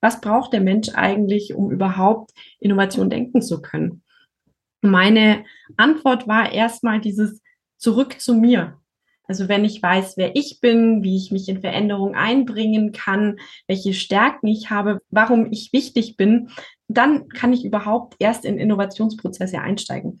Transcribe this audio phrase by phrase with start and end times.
[0.00, 4.02] was braucht der Mensch eigentlich, um überhaupt Innovation denken zu können?
[4.82, 5.44] Meine
[5.76, 7.42] Antwort war erstmal dieses
[7.76, 8.78] Zurück zu mir.
[9.28, 13.92] Also wenn ich weiß, wer ich bin, wie ich mich in Veränderung einbringen kann, welche
[13.92, 16.50] Stärken ich habe, warum ich wichtig bin,
[16.88, 20.20] dann kann ich überhaupt erst in Innovationsprozesse einsteigen.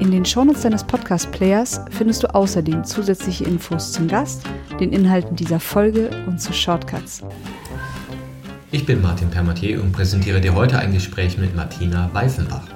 [0.00, 4.44] In den Shownotes deines Podcast-Players findest du außerdem zusätzliche Infos zum Gast,
[4.78, 7.24] den Inhalten dieser Folge und zu Shortcuts.
[8.70, 12.68] Ich bin Martin Permatier und präsentiere dir heute ein Gespräch mit Martina Weifenbach.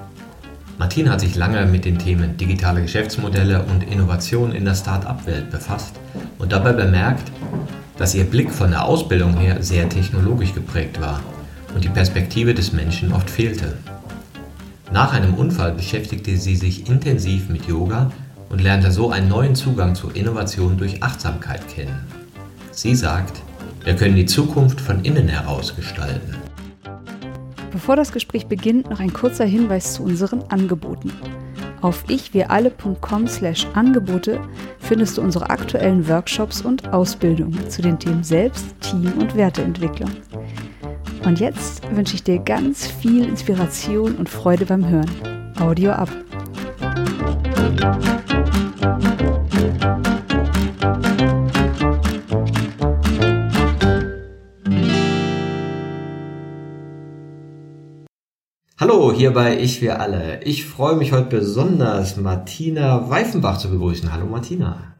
[0.77, 5.95] Martina hat sich lange mit den Themen digitale Geschäftsmodelle und Innovation in der Start-up-Welt befasst
[6.39, 7.31] und dabei bemerkt,
[7.97, 11.21] dass ihr Blick von der Ausbildung her sehr technologisch geprägt war
[11.73, 13.77] und die Perspektive des Menschen oft fehlte.
[14.93, 18.11] Nach einem Unfall beschäftigte sie sich intensiv mit Yoga
[18.49, 22.05] und lernte so einen neuen Zugang zur Innovation durch Achtsamkeit kennen.
[22.69, 23.41] Sie sagt,
[23.83, 26.35] wir können die Zukunft von innen heraus gestalten.
[27.71, 31.11] Bevor das Gespräch beginnt, noch ein kurzer Hinweis zu unseren Angeboten.
[31.81, 34.39] Auf ichwiralle.com/angebote
[34.77, 40.11] findest du unsere aktuellen Workshops und Ausbildungen zu den Themen Selbst-, Team- und Werteentwicklung.
[41.25, 45.09] Und jetzt wünsche ich dir ganz viel Inspiration und Freude beim Hören.
[45.57, 46.09] Audio ab.
[58.77, 60.43] Hallo, hier bei Ich wir alle.
[60.43, 64.11] Ich freue mich heute besonders, Martina Weifenbach zu begrüßen.
[64.11, 64.93] Hallo Martina.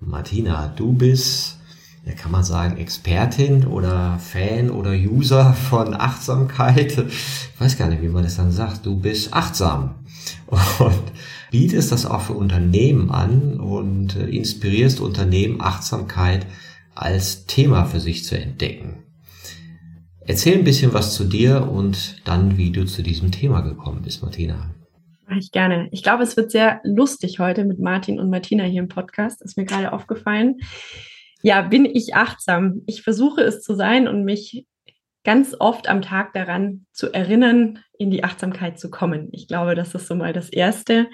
[0.00, 1.58] Martina, du bist
[2.04, 6.98] ja, kann man sagen, Expertin oder Fan oder User von Achtsamkeit.
[6.98, 8.86] Ich weiß gar nicht, wie man das dann sagt.
[8.86, 9.94] Du bist achtsam
[10.78, 11.02] und
[11.52, 16.46] bietest das auch für Unternehmen an und äh, inspirierst Unternehmen, Achtsamkeit
[16.94, 19.04] als Thema für sich zu entdecken.
[20.26, 24.22] Erzähl ein bisschen was zu dir und dann, wie du zu diesem Thema gekommen bist,
[24.22, 24.70] Martina.
[25.28, 25.88] Mach ich gerne.
[25.92, 29.40] Ich glaube, es wird sehr lustig heute mit Martin und Martina hier im Podcast.
[29.42, 30.56] Ist mir gerade aufgefallen
[31.42, 32.82] ja, bin ich achtsam.
[32.86, 34.66] Ich versuche es zu sein und mich
[35.24, 39.28] ganz oft am Tag daran zu erinnern, in die Achtsamkeit zu kommen.
[39.32, 41.08] Ich glaube, das ist so mal das Erste.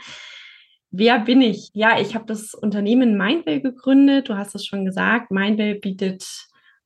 [0.91, 1.71] Wer bin ich?
[1.75, 4.29] Ja, ich habe das Unternehmen Mindwell gegründet.
[4.29, 5.31] Du hast es schon gesagt.
[5.31, 6.25] Mindwell bietet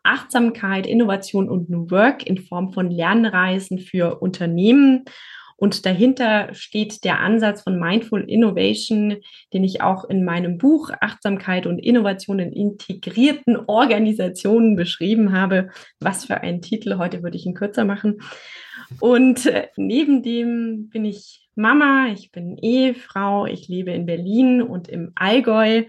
[0.03, 5.05] Achtsamkeit, Innovation und New Work in Form von Lernreisen für Unternehmen
[5.63, 9.19] und dahinter steht der Ansatz von Mindful Innovation,
[9.53, 15.69] den ich auch in meinem Buch Achtsamkeit und Innovation in integrierten Organisationen beschrieben habe.
[16.01, 18.23] Was für ein Titel, heute würde ich ihn kürzer machen.
[18.99, 24.89] Und äh, neben dem bin ich Mama, ich bin Ehefrau, ich lebe in Berlin und
[24.89, 25.85] im Allgäu.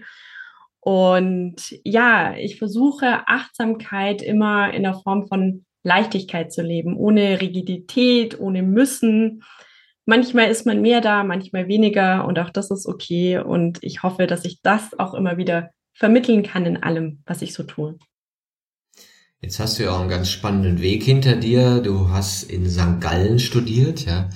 [0.78, 8.38] Und ja, ich versuche Achtsamkeit immer in der Form von Leichtigkeit zu leben, ohne Rigidität,
[8.38, 9.42] ohne Müssen,
[10.06, 13.38] manchmal ist man mehr da, manchmal weniger und auch das ist okay.
[13.38, 17.54] Und ich hoffe, dass ich das auch immer wieder vermitteln kann in allem, was ich
[17.54, 17.96] so tue.
[19.40, 21.80] Jetzt hast du ja auch einen ganz spannenden Weg hinter dir.
[21.80, 22.98] Du hast in St.
[23.00, 24.30] Gallen studiert, ja.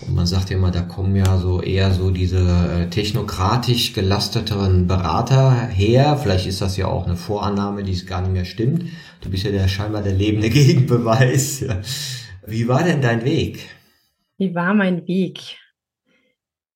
[0.00, 4.86] Und man sagt ja immer, da kommen ja so eher so diese äh, technokratisch gelasteteren
[4.86, 6.16] Berater her.
[6.16, 8.84] Vielleicht ist das ja auch eine Vorannahme, die es gar nicht mehr stimmt.
[9.20, 11.64] Du bist ja der scheinbar der lebende Gegenbeweis.
[12.46, 13.68] Wie war denn dein Weg?
[14.36, 15.58] Wie war mein Weg?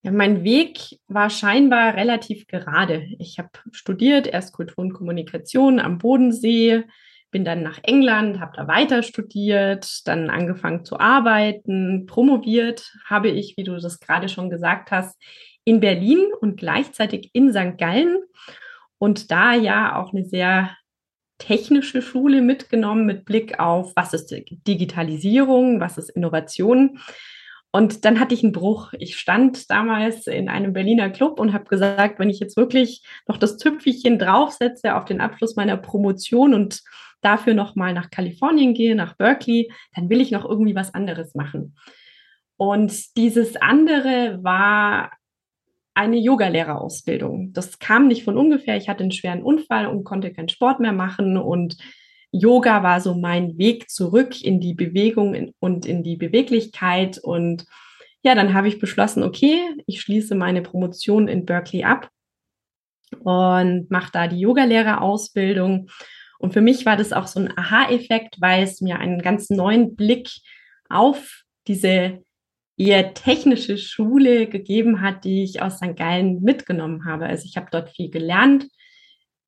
[0.03, 3.09] Ja, mein Weg war scheinbar relativ gerade.
[3.19, 6.85] Ich habe studiert, erst Kultur und Kommunikation am Bodensee,
[7.33, 13.57] bin dann nach England, habe da weiter studiert, dann angefangen zu arbeiten, promoviert habe ich,
[13.57, 15.21] wie du das gerade schon gesagt hast,
[15.65, 17.77] in Berlin und gleichzeitig in St.
[17.77, 18.19] Gallen
[18.99, 20.71] und da ja auch eine sehr
[21.39, 24.35] technische Schule mitgenommen mit Blick auf, was ist
[24.67, 26.99] Digitalisierung, was ist Innovation.
[27.79, 28.93] Und dann hatte ich einen Bruch.
[28.99, 33.37] Ich stand damals in einem Berliner Club und habe gesagt, wenn ich jetzt wirklich noch
[33.37, 36.83] das Tüpfelchen draufsetze auf den Abschluss meiner Promotion und
[37.21, 41.37] dafür noch mal nach Kalifornien gehe, nach Berkeley, dann will ich noch irgendwie was anderes
[41.37, 41.77] machen.
[42.57, 45.13] Und dieses andere war
[45.95, 47.53] eine Yogalehrerausbildung.
[47.53, 48.77] Das kam nicht von ungefähr.
[48.77, 51.77] Ich hatte einen schweren Unfall und konnte keinen Sport mehr machen und
[52.31, 57.19] Yoga war so mein Weg zurück in die Bewegung und in die Beweglichkeit.
[57.19, 57.65] Und
[58.23, 62.11] ja, dann habe ich beschlossen, okay, ich schließe meine Promotion in Berkeley ab
[63.21, 65.89] und mache da die Yogalehrerausbildung.
[66.39, 69.97] Und für mich war das auch so ein Aha-Effekt, weil es mir einen ganz neuen
[69.97, 70.31] Blick
[70.89, 72.23] auf diese
[72.77, 75.97] eher technische Schule gegeben hat, die ich aus St.
[75.97, 77.27] Gallen mitgenommen habe.
[77.27, 78.69] Also ich habe dort viel gelernt,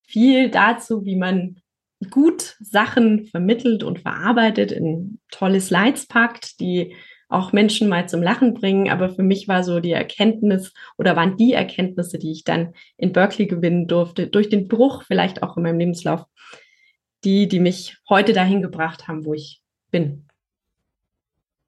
[0.07, 1.61] viel dazu, wie man
[2.09, 6.95] gut Sachen vermittelt und verarbeitet, in tolle Slides packt, die
[7.29, 8.91] auch Menschen mal zum Lachen bringen.
[8.91, 13.13] Aber für mich war so die Erkenntnis oder waren die Erkenntnisse, die ich dann in
[13.13, 16.25] Berkeley gewinnen durfte, durch den Bruch vielleicht auch in meinem Lebenslauf,
[17.25, 20.27] die, die mich heute dahin gebracht haben, wo ich bin.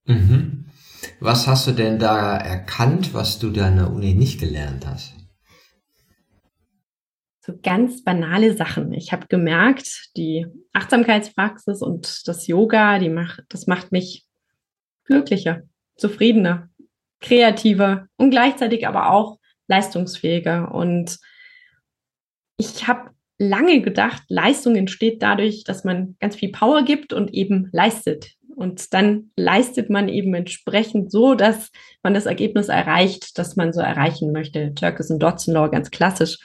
[0.04, 0.66] Mhm.
[1.20, 5.14] Was hast du denn da erkannt, was du da an der Uni nicht gelernt hast?
[7.44, 8.92] So ganz banale Sachen.
[8.92, 14.24] Ich habe gemerkt, die Achtsamkeitspraxis und das Yoga, die macht, das macht mich
[15.04, 15.62] glücklicher,
[15.96, 16.68] zufriedener,
[17.20, 20.72] kreativer und gleichzeitig aber auch leistungsfähiger.
[20.72, 21.18] Und
[22.58, 27.68] ich habe lange gedacht, Leistung entsteht dadurch, dass man ganz viel Power gibt und eben
[27.72, 28.34] leistet.
[28.54, 31.72] Und dann leistet man eben entsprechend so, dass
[32.04, 34.74] man das Ergebnis erreicht, das man so erreichen möchte.
[34.74, 36.38] Turkis und Dodson Law, ganz klassisch.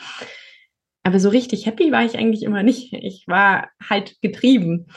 [1.08, 2.92] Aber so richtig happy war ich eigentlich immer nicht.
[2.92, 4.88] Ich war halt getrieben.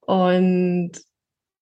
[0.00, 0.92] Und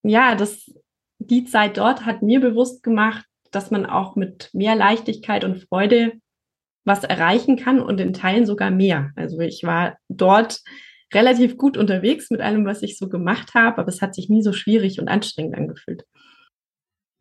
[0.04, 0.72] ja, das,
[1.18, 6.12] die Zeit dort hat mir bewusst gemacht, dass man auch mit mehr Leichtigkeit und Freude
[6.84, 9.10] was erreichen kann und in Teilen sogar mehr.
[9.16, 10.60] Also ich war dort
[11.12, 14.42] relativ gut unterwegs mit allem, was ich so gemacht habe, aber es hat sich nie
[14.42, 16.04] so schwierig und anstrengend angefühlt.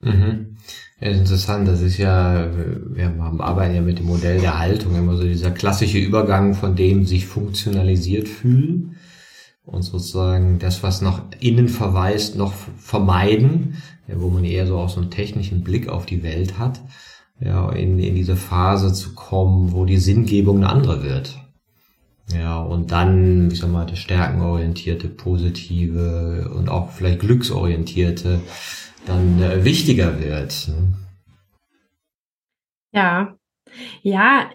[0.05, 0.57] Mhm.
[1.01, 2.49] Ja, interessant, das ist ja,
[2.93, 7.05] wir arbeiten ja mit dem Modell der Haltung, immer so dieser klassische Übergang von dem
[7.05, 8.95] sich funktionalisiert fühlen
[9.65, 14.89] und sozusagen das, was nach innen verweist, noch vermeiden, ja, wo man eher so auch
[14.89, 16.79] so einen technischen Blick auf die Welt hat,
[17.41, 21.37] ja, in, in diese Phase zu kommen, wo die Sinngebung eine andere wird.
[22.33, 28.39] Ja, und dann, ich sag mal, das stärkenorientierte, positive und auch vielleicht glücksorientierte
[29.05, 30.67] dann äh, wichtiger wird.
[30.67, 30.93] Ne?
[32.91, 33.35] Ja,
[34.01, 34.49] ja,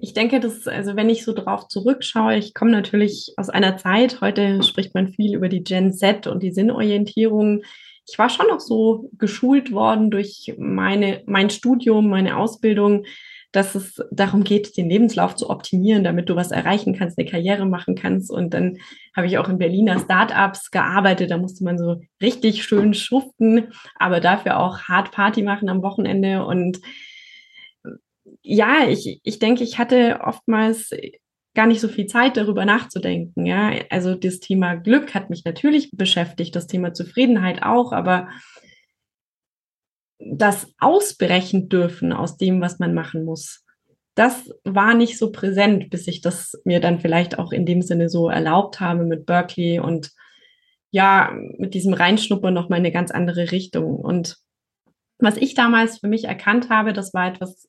[0.00, 4.20] ich denke, dass, also wenn ich so drauf zurückschaue, ich komme natürlich aus einer Zeit,
[4.20, 7.62] heute spricht man viel über die Gen Z und die Sinnorientierung.
[8.06, 13.04] Ich war schon noch so geschult worden durch meine, mein Studium, meine Ausbildung,
[13.52, 17.66] dass es darum geht, den Lebenslauf zu optimieren, damit du was erreichen kannst, eine Karriere
[17.66, 18.30] machen kannst.
[18.30, 18.78] Und dann
[19.16, 21.30] habe ich auch in Berliner Startups gearbeitet.
[21.30, 26.44] Da musste man so richtig schön schuften, aber dafür auch hart Party machen am Wochenende.
[26.44, 26.80] Und
[28.42, 30.90] ja, ich, ich denke, ich hatte oftmals
[31.54, 33.46] gar nicht so viel Zeit darüber nachzudenken.
[33.46, 38.28] Ja, also das Thema Glück hat mich natürlich beschäftigt, das Thema Zufriedenheit auch, aber
[40.20, 43.64] das ausbrechen dürfen aus dem, was man machen muss.
[44.14, 48.10] Das war nicht so präsent, bis ich das mir dann vielleicht auch in dem Sinne
[48.10, 50.10] so erlaubt habe mit Berkeley und
[50.90, 53.96] ja, mit diesem Reinschnuppern noch mal eine ganz andere Richtung.
[53.96, 54.36] Und
[55.18, 57.68] was ich damals für mich erkannt habe, das war etwas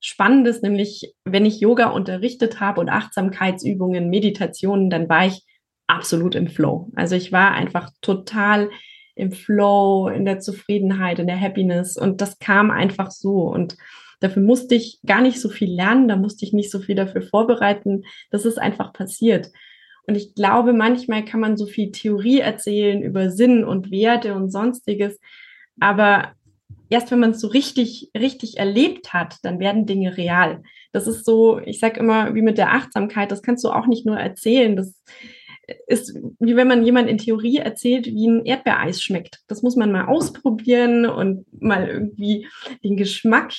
[0.00, 5.44] Spannendes, nämlich wenn ich Yoga unterrichtet habe und Achtsamkeitsübungen, Meditationen, dann war ich
[5.88, 6.90] absolut im Flow.
[6.94, 8.70] Also ich war einfach total
[9.18, 11.96] im Flow, in der Zufriedenheit, in der Happiness.
[11.96, 13.40] Und das kam einfach so.
[13.42, 13.76] Und
[14.20, 17.22] dafür musste ich gar nicht so viel lernen, da musste ich nicht so viel dafür
[17.22, 18.04] vorbereiten.
[18.30, 19.50] Das ist einfach passiert.
[20.06, 24.50] Und ich glaube, manchmal kann man so viel Theorie erzählen über Sinn und Werte und
[24.50, 25.18] sonstiges.
[25.80, 26.32] Aber
[26.88, 30.62] erst wenn man es so richtig, richtig erlebt hat, dann werden Dinge real.
[30.92, 34.06] Das ist so, ich sage immer, wie mit der Achtsamkeit, das kannst du auch nicht
[34.06, 34.76] nur erzählen.
[34.76, 34.94] Das
[35.86, 39.40] ist wie wenn man jemand in Theorie erzählt, wie ein Erdbeereis schmeckt.
[39.48, 42.46] Das muss man mal ausprobieren und mal irgendwie
[42.82, 43.52] den Geschmack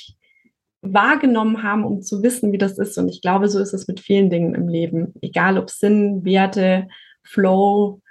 [0.82, 2.98] wahrgenommen haben, um zu wissen, wie das ist.
[2.98, 5.14] Und ich glaube, so ist es mit vielen Dingen im Leben.
[5.22, 6.88] Egal ob Sinn, Werte,
[7.24, 8.02] Flow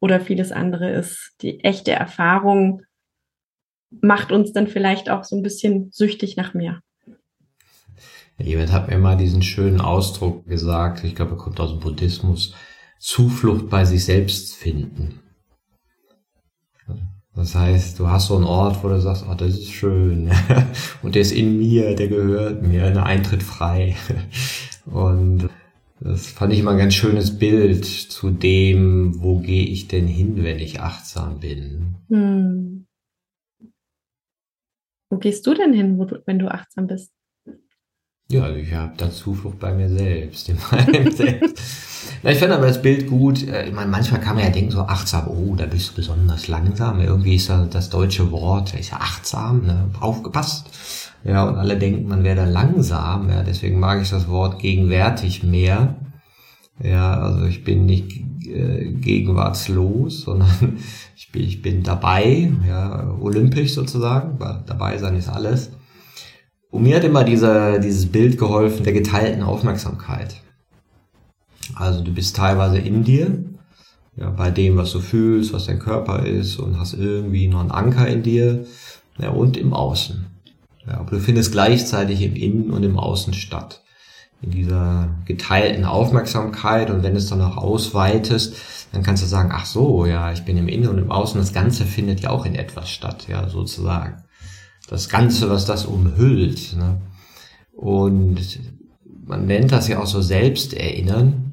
[0.00, 1.32] oder vieles andere ist.
[1.42, 2.82] Die echte Erfahrung
[3.90, 6.80] macht uns dann vielleicht auch so ein bisschen süchtig nach mehr.
[8.40, 12.54] Jemand hat mir mal diesen schönen Ausdruck gesagt, ich glaube, er kommt aus dem Buddhismus,
[12.98, 15.20] Zuflucht bei sich selbst finden.
[17.34, 20.28] Das heißt, du hast so einen Ort, wo du sagst, oh, das ist schön.
[21.02, 23.94] Und der ist in mir, der gehört mir, ein Eintritt frei.
[24.86, 25.48] Und
[26.00, 30.42] das fand ich immer ein ganz schönes Bild zu dem, wo gehe ich denn hin,
[30.42, 31.94] wenn ich achtsam bin.
[32.08, 32.86] Hm.
[35.10, 37.12] Wo gehst du denn hin, du, wenn du achtsam bist?
[38.30, 41.62] Ja, also ich habe da Zuflucht bei mir selbst, in meinem selbst.
[42.22, 43.48] Na, ich finde aber das Bild gut.
[43.48, 46.46] Äh, ich meine, manchmal kann man ja denken, so achtsam, oh, da bist du besonders
[46.46, 47.00] langsam.
[47.00, 49.90] Irgendwie ist ja das deutsche Wort, ist ja achtsam, ne?
[49.98, 50.66] aufgepasst.
[51.24, 53.30] Ja, und alle denken, man wäre da langsam.
[53.30, 55.96] Ja, deswegen mag ich das Wort gegenwärtig mehr.
[56.82, 58.12] Ja, also ich bin nicht
[58.46, 60.76] äh, gegenwartslos, sondern
[61.16, 65.70] ich bin, ich bin dabei, ja, olympisch sozusagen, weil dabei sein ist alles.
[66.70, 70.36] Und mir hat immer dieser, dieses Bild geholfen der geteilten Aufmerksamkeit.
[71.74, 73.44] Also du bist teilweise in dir,
[74.16, 77.70] ja, bei dem, was du fühlst, was dein Körper ist und hast irgendwie noch einen
[77.70, 78.66] Anker in dir
[79.18, 80.26] ja, und im Außen.
[80.86, 83.82] Ja, aber du findest gleichzeitig im Innen und im Außen statt.
[84.40, 88.54] In dieser geteilten Aufmerksamkeit und wenn es dann auch ausweitest,
[88.92, 91.52] dann kannst du sagen, ach so, ja, ich bin im Innen und im Außen, das
[91.52, 94.22] Ganze findet ja auch in etwas statt, ja, sozusagen
[94.88, 96.74] das Ganze, was das umhüllt.
[96.76, 97.00] Ne?
[97.72, 98.60] Und
[99.24, 101.52] man nennt das ja auch so Selbsterinnern.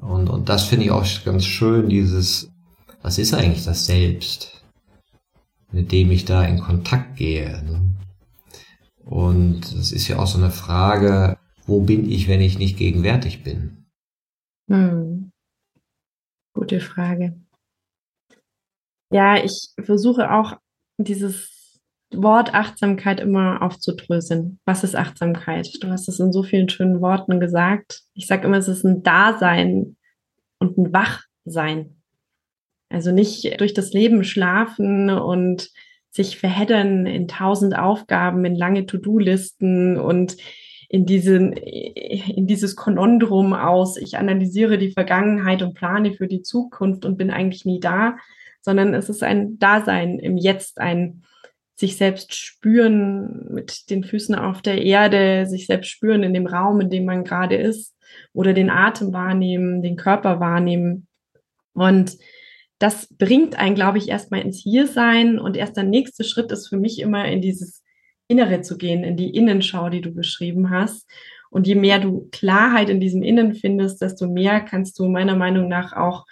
[0.00, 2.50] Und, und das finde ich auch ganz schön, dieses,
[3.02, 4.62] was ist eigentlich das Selbst,
[5.72, 7.62] mit dem ich da in Kontakt gehe.
[7.64, 7.82] Ne?
[9.04, 13.42] Und das ist ja auch so eine Frage, wo bin ich, wenn ich nicht gegenwärtig
[13.42, 13.86] bin?
[14.68, 15.32] Hm.
[16.54, 17.40] Gute Frage.
[19.10, 20.58] Ja, ich versuche auch
[20.98, 21.55] dieses
[22.22, 24.58] Wort Achtsamkeit immer aufzudröseln.
[24.64, 25.68] Was ist Achtsamkeit?
[25.80, 28.02] Du hast es in so vielen schönen Worten gesagt.
[28.14, 29.96] Ich sage immer, es ist ein Dasein
[30.58, 31.96] und ein Wachsein.
[32.88, 35.70] Also nicht durch das Leben schlafen und
[36.10, 40.36] sich verheddern in tausend Aufgaben, in lange To-Do-Listen und
[40.88, 47.04] in, diesen, in dieses Konondrum aus, ich analysiere die Vergangenheit und plane für die Zukunft
[47.04, 48.16] und bin eigentlich nie da,
[48.62, 51.22] sondern es ist ein Dasein im Jetzt, ein
[51.76, 56.80] sich selbst spüren mit den Füßen auf der Erde, sich selbst spüren in dem Raum,
[56.80, 57.94] in dem man gerade ist
[58.32, 61.06] oder den Atem wahrnehmen, den Körper wahrnehmen.
[61.74, 62.16] Und
[62.78, 66.78] das bringt einen, glaube ich, erstmal ins Hiersein und erst der nächste Schritt ist für
[66.78, 67.82] mich immer in dieses
[68.26, 71.08] Innere zu gehen, in die Innenschau, die du beschrieben hast.
[71.50, 75.68] Und je mehr du Klarheit in diesem Innen findest, desto mehr kannst du meiner Meinung
[75.68, 76.26] nach auch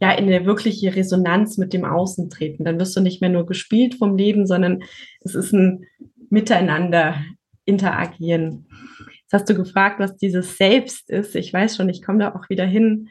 [0.00, 2.64] ja in eine wirkliche Resonanz mit dem Außen treten.
[2.64, 4.82] Dann wirst du nicht mehr nur gespielt vom Leben, sondern
[5.20, 5.86] es ist ein
[6.30, 7.22] Miteinander
[7.64, 8.66] interagieren.
[9.22, 11.36] Jetzt hast du gefragt, was dieses Selbst ist.
[11.36, 13.10] Ich weiß schon, ich komme da auch wieder hin.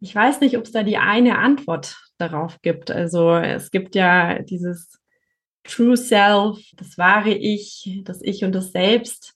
[0.00, 2.90] Ich weiß nicht, ob es da die eine Antwort darauf gibt.
[2.90, 4.98] Also es gibt ja dieses
[5.64, 9.34] True Self, das wahre Ich, das Ich und das Selbst.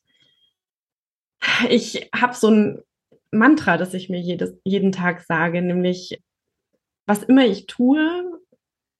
[1.68, 2.82] Ich habe so ein
[3.30, 6.20] Mantra, das ich mir jedes, jeden Tag sage, nämlich
[7.10, 8.40] was immer ich tue,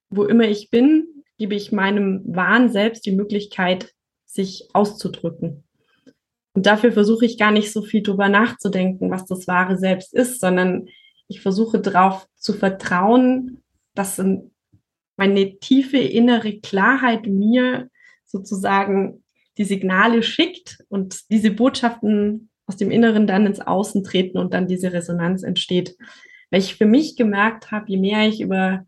[0.09, 3.93] wo immer ich bin, gebe ich meinem wahren Selbst die Möglichkeit,
[4.25, 5.63] sich auszudrücken.
[6.53, 10.41] Und dafür versuche ich gar nicht so viel drüber nachzudenken, was das wahre Selbst ist,
[10.41, 10.89] sondern
[11.29, 13.63] ich versuche darauf zu vertrauen,
[13.95, 14.21] dass
[15.15, 17.89] meine tiefe innere Klarheit mir
[18.25, 19.23] sozusagen
[19.57, 24.67] die Signale schickt und diese Botschaften aus dem Inneren dann ins Außen treten und dann
[24.67, 25.95] diese Resonanz entsteht.
[26.51, 28.85] Weil ich für mich gemerkt habe, je mehr ich über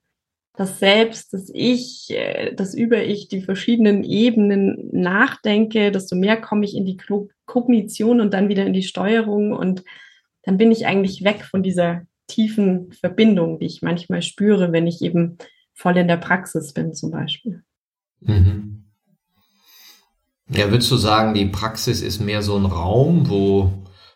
[0.55, 6.75] das Selbst, das Ich, äh, das Über-Ich, die verschiedenen Ebenen nachdenke, desto mehr komme ich
[6.75, 6.97] in die
[7.45, 9.83] Kognition und dann wieder in die Steuerung und
[10.43, 15.01] dann bin ich eigentlich weg von dieser tiefen Verbindung, die ich manchmal spüre, wenn ich
[15.01, 15.37] eben
[15.73, 17.63] voll in der Praxis bin zum Beispiel.
[18.21, 18.85] Mhm.
[20.49, 23.73] Ja, würdest du sagen, die Praxis ist mehr so ein Raum, wo,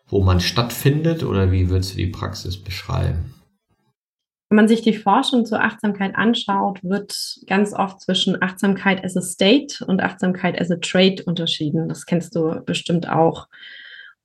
[0.08, 3.34] wo man stattfindet oder wie würdest du die Praxis beschreiben?
[4.50, 7.14] Wenn man sich die Forschung zur Achtsamkeit anschaut, wird
[7.48, 11.90] ganz oft zwischen Achtsamkeit as a State und Achtsamkeit as a Trade unterschieden.
[11.90, 13.48] Das kennst du bestimmt auch.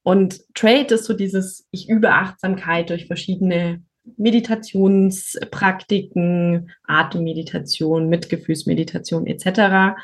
[0.05, 3.83] Und Trade ist so dieses, ich übe Achtsamkeit durch verschiedene
[4.17, 9.97] Meditationspraktiken, Atemmeditation, Mitgefühlsmeditation etc.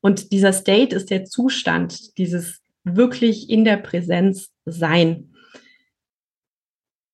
[0.00, 5.34] Und dieser State ist der Zustand, dieses wirklich in der Präsenz sein.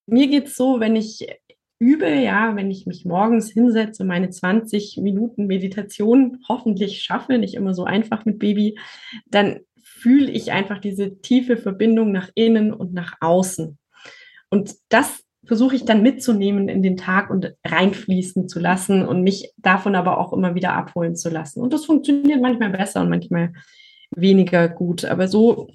[0.07, 1.27] Mir geht es so, wenn ich
[1.79, 7.75] übe, ja, wenn ich mich morgens hinsetze, meine 20 Minuten Meditation hoffentlich schaffe, nicht immer
[7.75, 8.79] so einfach mit Baby,
[9.27, 13.79] dann fühle ich einfach diese tiefe Verbindung nach innen und nach außen.
[14.51, 19.53] Und das versuche ich dann mitzunehmen in den Tag und reinfließen zu lassen und mich
[19.59, 21.61] davon aber auch immer wieder abholen zu lassen.
[21.61, 23.53] Und das funktioniert manchmal besser und manchmal
[24.11, 25.05] weniger gut.
[25.05, 25.69] Aber so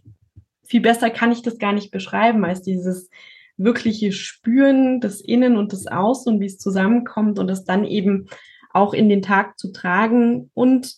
[0.63, 3.10] viel besser kann ich das gar nicht beschreiben als dieses
[3.59, 8.27] wirkliche Spüren des Innen und des Außen und wie es zusammenkommt und das dann eben
[8.71, 10.95] auch in den Tag zu tragen und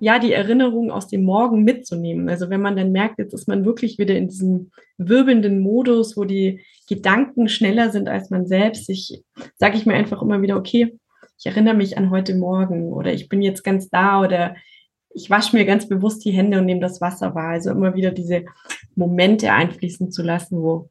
[0.00, 2.28] ja, die Erinnerung aus dem Morgen mitzunehmen.
[2.28, 6.24] Also wenn man dann merkt, jetzt ist man wirklich wieder in diesem wirbelnden Modus, wo
[6.24, 9.22] die Gedanken schneller sind als man selbst, ich
[9.56, 10.96] sage ich mir einfach immer wieder, okay,
[11.38, 14.56] ich erinnere mich an heute Morgen oder ich bin jetzt ganz da oder
[15.10, 17.50] ich wasche mir ganz bewusst die Hände und nehme das Wasser wahr.
[17.50, 18.44] Also immer wieder diese
[18.94, 20.90] Momente einfließen zu lassen, wo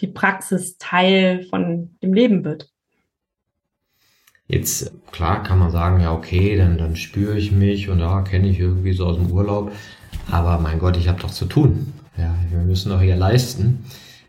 [0.00, 2.70] die Praxis Teil von dem Leben wird.
[4.48, 8.48] Jetzt, klar kann man sagen, ja, okay, dann, dann spüre ich mich und da kenne
[8.48, 9.72] ich irgendwie so aus dem Urlaub.
[10.30, 11.92] Aber mein Gott, ich habe doch zu tun.
[12.16, 13.84] Ja, wir müssen doch hier leisten.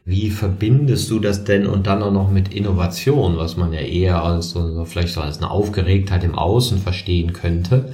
[0.06, 4.24] Wie verbindest du das denn und dann auch noch mit Innovation, was man ja eher
[4.24, 7.92] als so, vielleicht so als eine Aufgeregtheit im Außen verstehen könnte?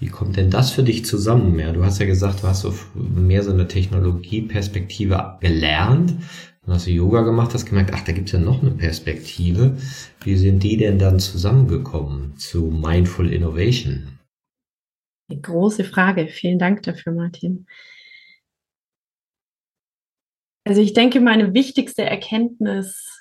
[0.00, 1.58] Wie kommt denn das für dich zusammen?
[1.58, 6.14] Ja, du hast ja gesagt, du hast so mehr so eine Technologieperspektive gelernt.
[6.68, 9.78] Dann hast du Yoga gemacht, hast gemerkt, ach, da gibt's ja noch eine Perspektive.
[10.20, 14.18] Wie sind die denn dann zusammengekommen zu Mindful Innovation?
[15.30, 16.28] Eine große Frage.
[16.28, 17.66] Vielen Dank dafür, Martin.
[20.66, 23.18] Also ich denke, meine wichtigste Erkenntnis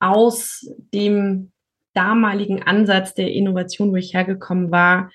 [0.00, 1.52] aus dem
[1.94, 5.12] damaligen Ansatz der Innovation, wo ich hergekommen war,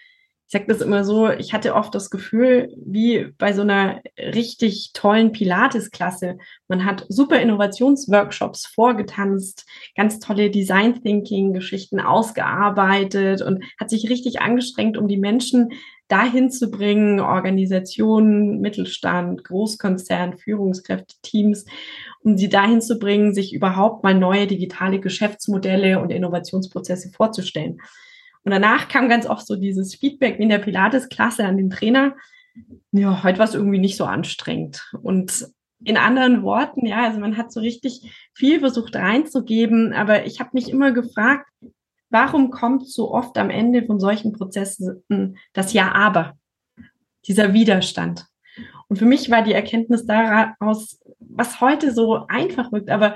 [0.53, 5.33] sage das immer so, ich hatte oft das Gefühl, wie bei so einer richtig tollen
[5.33, 6.37] Pilates-Klasse.
[6.69, 9.65] Man hat super Innovationsworkshops vorgetanzt,
[9.97, 15.73] ganz tolle Design Thinking-Geschichten ausgearbeitet und hat sich richtig angestrengt, um die Menschen
[16.07, 21.65] dahin zu bringen, Organisationen, Mittelstand, Großkonzern, Führungskräfte, Teams,
[22.23, 27.81] um sie dahin zu bringen, sich überhaupt mal neue digitale Geschäftsmodelle und Innovationsprozesse vorzustellen.
[28.43, 32.15] Und danach kam ganz oft so dieses Feedback in der Pilates-Klasse an den Trainer.
[32.91, 34.91] Ja, heute war es irgendwie nicht so anstrengend.
[35.01, 35.47] Und
[35.83, 40.51] in anderen Worten, ja, also man hat so richtig viel versucht reinzugeben, aber ich habe
[40.53, 41.49] mich immer gefragt,
[42.09, 46.37] warum kommt so oft am Ende von solchen Prozessen das Ja, aber,
[47.27, 48.27] dieser Widerstand?
[48.87, 53.15] Und für mich war die Erkenntnis daraus, was heute so einfach wirkt, aber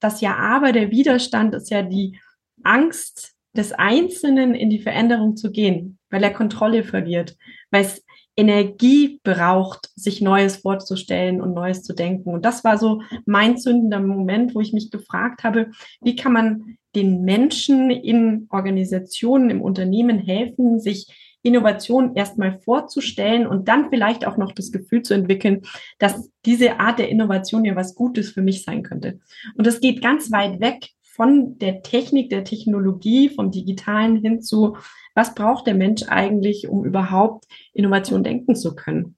[0.00, 2.20] das Ja, aber, der Widerstand ist ja die
[2.62, 7.36] Angst, des Einzelnen in die Veränderung zu gehen, weil er Kontrolle verliert,
[7.70, 8.04] weil es
[8.36, 12.30] Energie braucht, sich Neues vorzustellen und Neues zu denken.
[12.30, 16.78] Und das war so mein zündender Moment, wo ich mich gefragt habe, wie kann man
[16.94, 21.08] den Menschen in Organisationen, im Unternehmen helfen, sich
[21.42, 25.62] Innovation erstmal vorzustellen und dann vielleicht auch noch das Gefühl zu entwickeln,
[25.98, 29.18] dass diese Art der Innovation ja was Gutes für mich sein könnte.
[29.56, 34.76] Und das geht ganz weit weg von der Technik, der Technologie, vom Digitalen hin zu,
[35.16, 39.16] was braucht der Mensch eigentlich, um überhaupt Innovation denken zu können?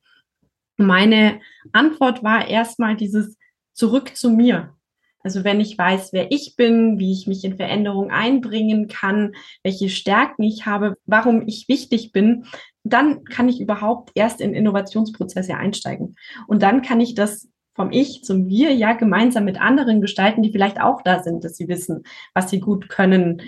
[0.79, 1.41] Meine
[1.73, 3.37] Antwort war erstmal dieses
[3.75, 4.75] Zurück zu mir.
[5.23, 9.33] Also wenn ich weiß, wer ich bin, wie ich mich in Veränderung einbringen kann,
[9.63, 12.47] welche Stärken ich habe, warum ich wichtig bin,
[12.83, 16.17] dann kann ich überhaupt erst in Innovationsprozesse einsteigen.
[16.47, 17.51] Und dann kann ich das
[17.81, 21.57] vom Ich zum Wir ja gemeinsam mit anderen gestalten, die vielleicht auch da sind, dass
[21.57, 22.03] sie wissen,
[22.35, 23.41] was sie gut können,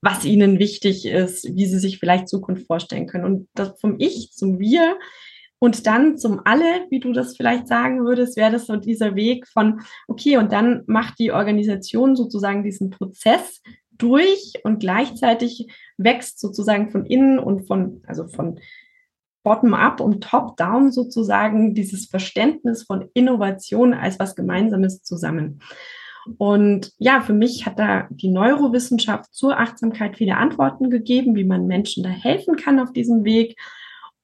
[0.00, 3.26] was ihnen wichtig ist, wie sie sich vielleicht Zukunft vorstellen können.
[3.26, 4.96] Und das vom Ich zum Wir
[5.58, 9.46] und dann zum Alle, wie du das vielleicht sagen würdest, wäre das so dieser Weg
[9.46, 16.88] von, okay, und dann macht die Organisation sozusagen diesen Prozess durch und gleichzeitig wächst sozusagen
[16.88, 18.58] von innen und von, also von
[19.42, 25.60] bottom-up und top-down sozusagen dieses Verständnis von Innovation als was Gemeinsames zusammen.
[26.38, 31.66] Und ja, für mich hat da die Neurowissenschaft zur Achtsamkeit viele Antworten gegeben, wie man
[31.66, 33.58] Menschen da helfen kann auf diesem Weg.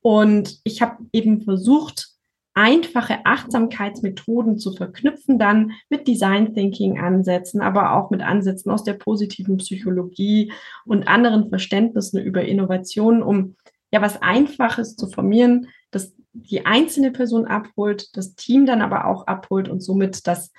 [0.02, 2.16] Und ich habe eben versucht,
[2.56, 8.94] einfache Achtsamkeitsmethoden zu verknüpfen, dann mit Design Thinking Ansätzen, aber auch mit Ansätzen aus der
[8.94, 10.52] positiven Psychologie
[10.86, 13.56] und anderen Verständnissen über Innovation, um
[13.96, 19.26] ja was Einfaches zu formieren, das die einzelne Person abholt, das Team dann aber auch
[19.26, 20.52] abholt und somit das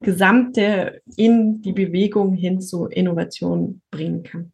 [0.00, 4.52] Gesamte in die Bewegung hin zu Innovation bringen kann.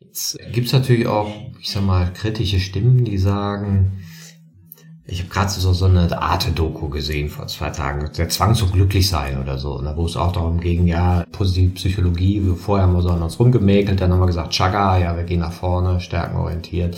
[0.00, 4.02] Jetzt gibt es natürlich auch, ich sag mal, kritische Stimmen, die sagen,
[5.08, 9.08] ich habe gerade so, so eine Arte-Doku gesehen vor zwei Tagen, der Zwang zu glücklich
[9.08, 12.94] sein oder so, ne, wo es auch darum ging, ja, positive Psychologie, wir vorher haben
[12.94, 16.00] wir so an uns rumgemäkelt, dann haben wir gesagt, Chaga, ja, wir gehen nach vorne,
[16.00, 16.96] stärkenorientiert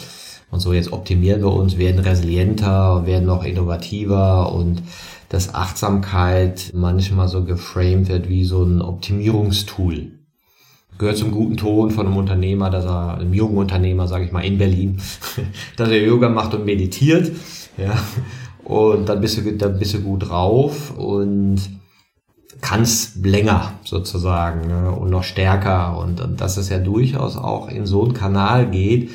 [0.51, 4.83] und so, jetzt optimieren wir uns, werden resilienter, werden noch innovativer und
[5.29, 10.18] dass Achtsamkeit manchmal so geframed wird wie so ein Optimierungstool.
[10.99, 14.45] Gehört zum guten Ton von einem Unternehmer, dass er, einem jungen Unternehmer, sage ich mal,
[14.45, 15.01] in Berlin,
[15.77, 17.33] dass er Yoga macht und meditiert
[17.79, 17.97] ja.
[18.65, 21.59] Und dann bist du, dann bist du gut drauf und
[22.61, 24.91] kannst länger sozusagen ne?
[24.91, 25.97] und noch stärker.
[25.99, 29.11] Und, und dass es ja durchaus auch in so einen Kanal geht,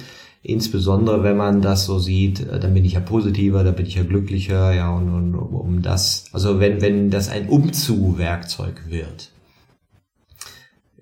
[0.46, 3.96] Insbesondere wenn man das so sieht, äh, dann bin ich ja positiver, dann bin ich
[3.96, 9.30] ja glücklicher, ja, und, und um das, also wenn, wenn das ein Umzuwerkzeug wird.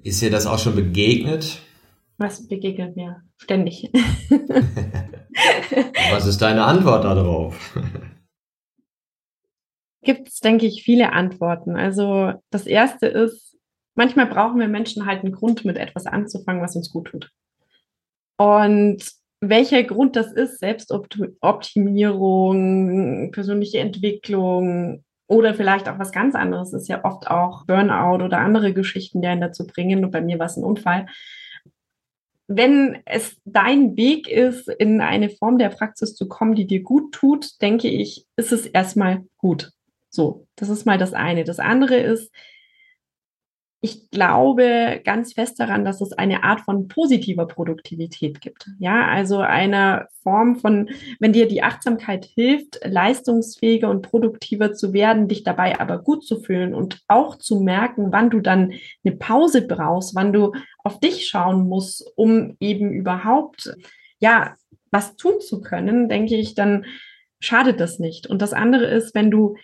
[0.03, 1.59] Ist dir das auch schon begegnet?
[2.17, 3.21] Was begegnet mir?
[3.37, 3.91] Ständig.
[6.11, 7.75] Was ist deine Antwort darauf?
[10.03, 11.75] Gibt es, denke ich, viele Antworten.
[11.75, 13.55] Also das erste ist,
[13.93, 17.29] manchmal brauchen wir Menschen halt einen Grund, mit etwas anzufangen, was uns gut tut.
[18.37, 19.05] Und
[19.39, 27.05] welcher Grund das ist, Selbstoptimierung, persönliche Entwicklung oder vielleicht auch was ganz anderes, ist ja
[27.05, 30.03] oft auch Burnout oder andere Geschichten, die einen dazu bringen.
[30.03, 31.05] Und bei mir war es ein Unfall.
[32.47, 37.13] Wenn es dein Weg ist, in eine Form der Praxis zu kommen, die dir gut
[37.13, 39.71] tut, denke ich, ist es erstmal gut.
[40.09, 41.45] So, das ist mal das eine.
[41.45, 42.29] Das andere ist,
[43.83, 48.69] ich glaube ganz fest daran, dass es eine Art von positiver Produktivität gibt.
[48.77, 55.27] Ja, also eine Form von, wenn dir die Achtsamkeit hilft, leistungsfähiger und produktiver zu werden,
[55.27, 59.65] dich dabei aber gut zu fühlen und auch zu merken, wann du dann eine Pause
[59.65, 63.75] brauchst, wann du auf dich schauen musst, um eben überhaupt,
[64.19, 64.55] ja,
[64.91, 66.85] was tun zu können, denke ich, dann
[67.39, 68.27] schadet das nicht.
[68.27, 69.55] Und das andere ist, wenn du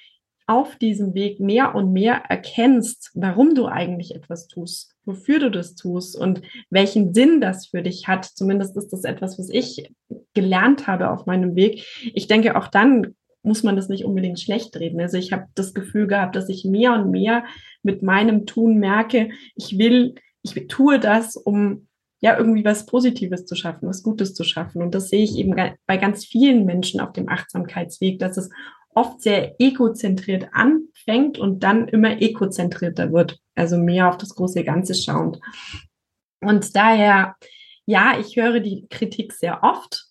[0.47, 5.75] auf diesem Weg mehr und mehr erkennst, warum du eigentlich etwas tust, wofür du das
[5.75, 8.25] tust und welchen Sinn das für dich hat.
[8.25, 9.91] Zumindest ist das etwas, was ich
[10.33, 11.85] gelernt habe auf meinem Weg.
[12.13, 15.01] Ich denke, auch dann muss man das nicht unbedingt schlecht reden.
[15.01, 17.43] Also ich habe das Gefühl gehabt, dass ich mehr und mehr
[17.83, 21.87] mit meinem Tun merke, ich will, ich tue das, um
[22.19, 24.81] ja irgendwie was Positives zu schaffen, was Gutes zu schaffen.
[24.81, 25.55] Und das sehe ich eben
[25.85, 28.49] bei ganz vielen Menschen auf dem Achtsamkeitsweg, dass es
[28.97, 34.95] oft sehr egozentriert anfängt und dann immer egozentrierter wird, also mehr auf das große Ganze
[34.95, 35.39] schauend.
[36.41, 37.35] Und daher,
[37.85, 40.07] ja, ich höre die Kritik sehr oft.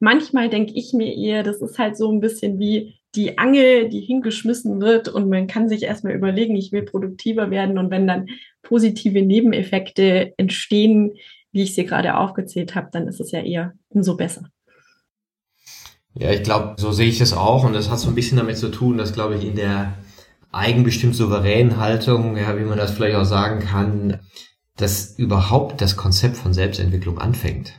[0.00, 4.00] Manchmal denke ich mir eher, das ist halt so ein bisschen wie die Angel, die
[4.00, 8.26] hingeschmissen wird und man kann sich erstmal überlegen, ich will produktiver werden und wenn dann
[8.62, 11.12] positive Nebeneffekte entstehen,
[11.52, 14.50] wie ich sie gerade aufgezählt habe, dann ist es ja eher umso besser.
[16.14, 18.56] Ja, ich glaube, so sehe ich es auch und das hat so ein bisschen damit
[18.56, 19.94] zu tun, dass, glaube ich, in der
[20.52, 24.20] eigenbestimmt souveränen Haltung, ja, wie man das vielleicht auch sagen kann,
[24.76, 27.74] dass überhaupt das Konzept von Selbstentwicklung anfängt.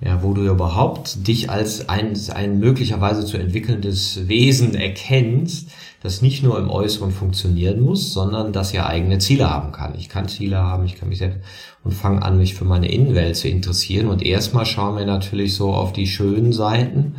[0.00, 5.70] Ja, wo du überhaupt dich als ein, ein möglicherweise zu entwickelndes Wesen erkennst,
[6.02, 9.96] das nicht nur im Äußeren funktionieren muss, sondern das ja eigene Ziele haben kann.
[9.98, 11.40] Ich kann Ziele haben, ich kann mich selbst
[11.82, 14.06] und fange an, mich für meine Innenwelt zu interessieren.
[14.06, 17.16] Und erstmal schauen wir natürlich so auf die schönen Seiten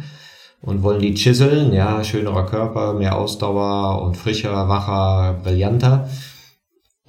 [0.61, 6.09] und wollen die chiseln, ja, schönerer Körper, mehr Ausdauer und frischer, wacher, brillanter.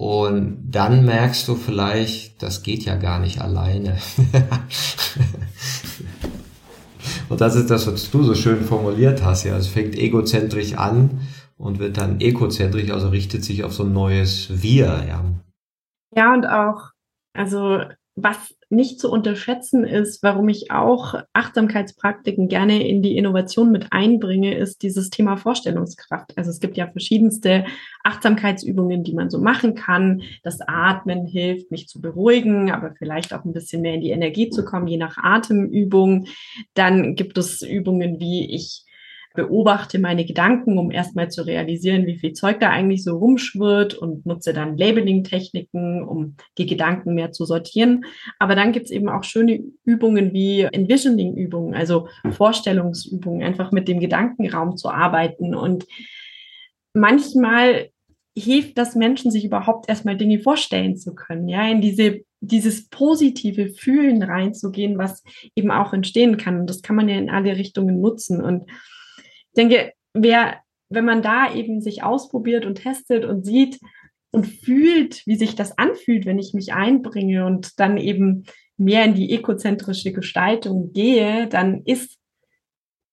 [0.01, 3.99] Und dann merkst du vielleicht, das geht ja gar nicht alleine.
[7.29, 9.43] und das ist das, was du so schön formuliert hast.
[9.43, 11.21] Ja, es fängt egozentrisch an
[11.55, 15.05] und wird dann ekozentrisch, also richtet sich auf so ein neues Wir.
[15.07, 15.23] Ja,
[16.15, 16.89] ja und auch,
[17.37, 17.81] also
[18.15, 24.55] was nicht zu unterschätzen ist, warum ich auch Achtsamkeitspraktiken gerne in die Innovation mit einbringe,
[24.55, 26.37] ist dieses Thema Vorstellungskraft.
[26.37, 27.65] Also es gibt ja verschiedenste
[28.03, 30.21] Achtsamkeitsübungen, die man so machen kann.
[30.43, 34.49] Das Atmen hilft, mich zu beruhigen, aber vielleicht auch ein bisschen mehr in die Energie
[34.49, 36.27] zu kommen, je nach Atemübung.
[36.73, 38.85] Dann gibt es Übungen wie ich
[39.33, 44.25] beobachte meine Gedanken, um erstmal zu realisieren, wie viel Zeug da eigentlich so rumschwirrt und
[44.25, 48.05] nutze dann Labeling-Techniken, um die Gedanken mehr zu sortieren.
[48.39, 54.77] Aber dann gibt's eben auch schöne Übungen wie Envisioning-Übungen, also Vorstellungsübungen, einfach mit dem Gedankenraum
[54.77, 55.55] zu arbeiten.
[55.55, 55.85] Und
[56.93, 57.89] manchmal
[58.37, 63.69] hilft das Menschen, sich überhaupt erstmal Dinge vorstellen zu können, ja, in diese dieses positive
[63.69, 65.23] Fühlen reinzugehen, was
[65.55, 66.59] eben auch entstehen kann.
[66.59, 68.41] Und das kann man ja in alle Richtungen nutzen.
[68.41, 68.65] Und
[69.51, 73.79] ich denke, wer, wenn man da eben sich ausprobiert und testet und sieht
[74.31, 78.45] und fühlt, wie sich das anfühlt, wenn ich mich einbringe und dann eben
[78.77, 82.17] mehr in die ekozentrische Gestaltung gehe, dann ist,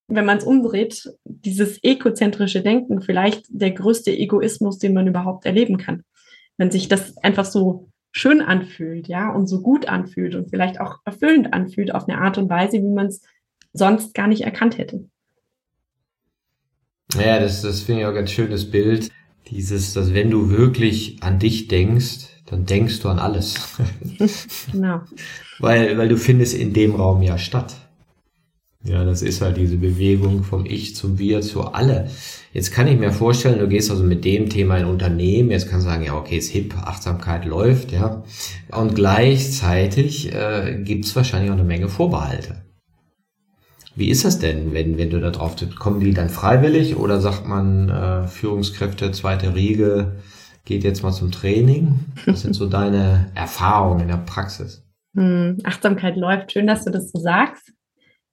[0.07, 5.77] wenn man es umdreht, dieses ekozentrische Denken vielleicht der größte Egoismus, den man überhaupt erleben
[5.77, 6.05] kann.
[6.57, 11.01] Wenn sich das einfach so schön anfühlt, ja, und so gut anfühlt und vielleicht auch
[11.05, 13.23] erfüllend anfühlt auf eine Art und Weise, wie man es
[13.73, 15.09] sonst gar nicht erkannt hätte.
[17.15, 19.11] Ja, das, das finde ich auch ein ganz schönes Bild.
[19.51, 23.79] Dieses, dass wenn du wirklich an dich denkst, dann denkst du an alles.
[24.73, 25.01] genau.
[25.59, 27.75] Weil, weil du findest in dem Raum ja statt.
[28.85, 32.09] Ja, das ist halt diese Bewegung vom Ich zum Wir zu alle.
[32.53, 35.87] Jetzt kann ich mir vorstellen, du gehst also mit dem Thema in Unternehmen, jetzt kannst
[35.87, 38.23] du sagen, ja, okay, ist hip, Achtsamkeit läuft, ja.
[38.71, 42.68] Und gleichzeitig äh, gibt es wahrscheinlich auch eine Menge Vorbehalte.
[43.99, 47.47] Wie ist das denn, wenn, wenn du da drauf kommen die dann freiwillig oder sagt
[47.47, 50.17] man äh, Führungskräfte, zweite Riege,
[50.65, 51.99] geht jetzt mal zum Training?
[52.27, 54.87] Was sind so deine Erfahrungen in der Praxis?
[55.17, 56.53] Hm, Achtsamkeit läuft.
[56.53, 57.73] Schön, dass du das so sagst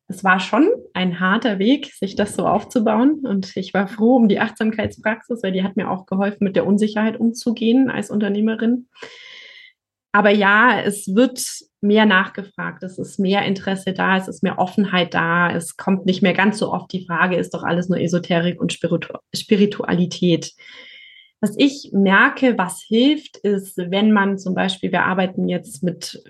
[0.08, 3.22] es war schon ein harter Weg, sich das so aufzubauen.
[3.26, 6.68] Und ich war froh um die Achtsamkeitspraxis, weil die hat mir auch geholfen, mit der
[6.68, 8.88] Unsicherheit umzugehen als Unternehmerin.
[10.12, 11.44] Aber ja, es wird
[11.86, 16.22] mehr nachgefragt, es ist mehr Interesse da, es ist mehr Offenheit da, es kommt nicht
[16.22, 18.78] mehr ganz so oft die Frage, ist doch alles nur Esoterik und
[19.34, 20.54] Spiritualität.
[21.42, 26.24] Was ich merke, was hilft, ist, wenn man zum Beispiel, wir arbeiten jetzt mit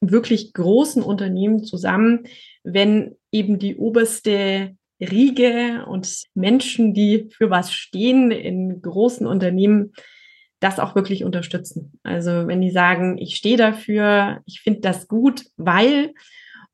[0.00, 2.24] wirklich großen Unternehmen zusammen,
[2.64, 9.92] wenn eben die oberste Riege und Menschen, die für was stehen in großen Unternehmen,
[10.62, 11.98] das auch wirklich unterstützen.
[12.02, 16.12] Also wenn die sagen, ich stehe dafür, ich finde das gut, weil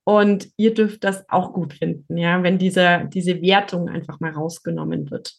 [0.04, 5.10] und ihr dürft das auch gut finden, ja, wenn diese, diese Wertung einfach mal rausgenommen
[5.10, 5.34] wird.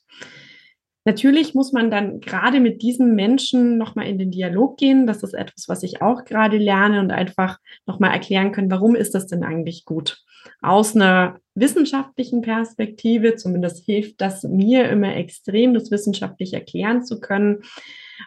[1.05, 5.07] Natürlich muss man dann gerade mit diesen Menschen nochmal in den Dialog gehen.
[5.07, 7.57] Das ist etwas, was ich auch gerade lerne und einfach
[7.87, 10.21] nochmal erklären können, warum ist das denn eigentlich gut?
[10.61, 17.63] Aus einer wissenschaftlichen Perspektive, zumindest hilft das mir immer extrem, das wissenschaftlich erklären zu können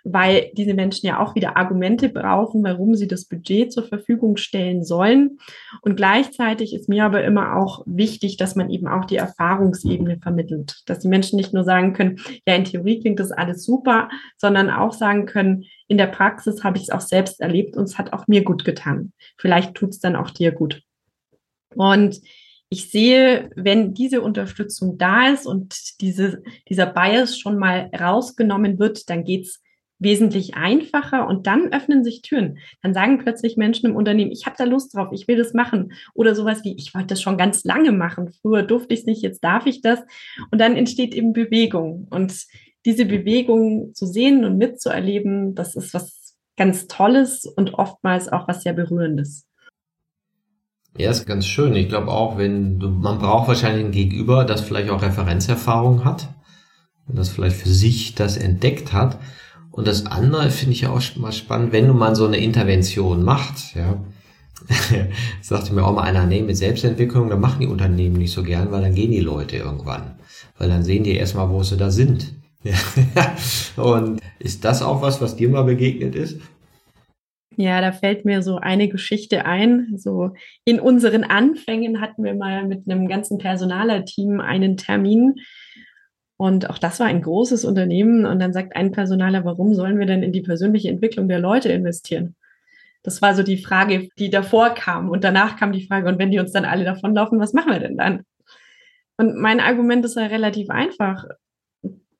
[0.04, 4.84] weil diese Menschen ja auch wieder Argumente brauchen, warum sie das Budget zur Verfügung stellen
[4.84, 5.38] sollen.
[5.82, 10.82] Und gleichzeitig ist mir aber immer auch wichtig, dass man eben auch die Erfahrungsebene vermittelt,
[10.86, 14.70] dass die Menschen nicht nur sagen können, ja, in Theorie klingt das alles super, sondern
[14.70, 18.12] auch sagen können, in der Praxis habe ich es auch selbst erlebt und es hat
[18.12, 19.12] auch mir gut getan.
[19.38, 20.82] Vielleicht tut es dann auch dir gut.
[21.74, 22.20] Und
[22.70, 29.10] ich sehe, wenn diese Unterstützung da ist und diese, dieser Bias schon mal rausgenommen wird,
[29.10, 29.62] dann geht es
[30.02, 32.58] wesentlich einfacher und dann öffnen sich Türen.
[32.82, 35.92] Dann sagen plötzlich Menschen im Unternehmen, ich habe da Lust drauf, ich will das machen.
[36.14, 38.30] Oder sowas wie, ich wollte das schon ganz lange machen.
[38.40, 40.00] Früher durfte ich es nicht, jetzt darf ich das.
[40.50, 42.06] Und dann entsteht eben Bewegung.
[42.10, 42.46] Und
[42.84, 48.62] diese Bewegung zu sehen und mitzuerleben, das ist was ganz Tolles und oftmals auch was
[48.62, 49.46] sehr Berührendes.
[50.98, 51.74] Ja, ist ganz schön.
[51.74, 56.28] Ich glaube auch, wenn du, man braucht wahrscheinlich ein Gegenüber, das vielleicht auch Referenzerfahrung hat
[57.14, 59.18] das vielleicht für sich das entdeckt hat
[59.72, 63.22] und das andere finde ich ja auch mal spannend, wenn du mal so eine Intervention
[63.22, 63.98] machst, ja.
[65.40, 68.70] sagte mir auch mal einer, nee, mit Selbstentwicklung, da machen die Unternehmen nicht so gern,
[68.70, 70.14] weil dann gehen die Leute irgendwann.
[70.58, 72.34] Weil dann sehen die erstmal, wo sie da sind.
[73.76, 76.40] und ist das auch was, was dir mal begegnet ist?
[77.56, 79.94] Ja, da fällt mir so eine Geschichte ein.
[79.96, 85.34] So in unseren Anfängen hatten wir mal mit einem ganzen Personalerteam einen Termin
[86.42, 88.26] und auch das war ein großes Unternehmen.
[88.26, 91.68] Und dann sagt ein Personaler, warum sollen wir denn in die persönliche Entwicklung der Leute
[91.68, 92.34] investieren?
[93.04, 95.08] Das war so die Frage, die davor kam.
[95.08, 97.78] Und danach kam die Frage, und wenn die uns dann alle davonlaufen, was machen wir
[97.78, 98.24] denn dann?
[99.16, 101.26] Und mein Argument ist ja relativ einfach.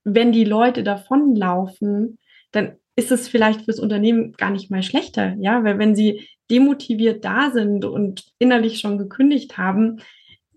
[0.05, 2.21] Wenn die Leute davonlaufen,
[2.53, 7.25] dann ist es vielleicht fürs Unternehmen gar nicht mal schlechter, ja, weil wenn sie demotiviert
[7.25, 10.01] da sind und innerlich schon gekündigt haben,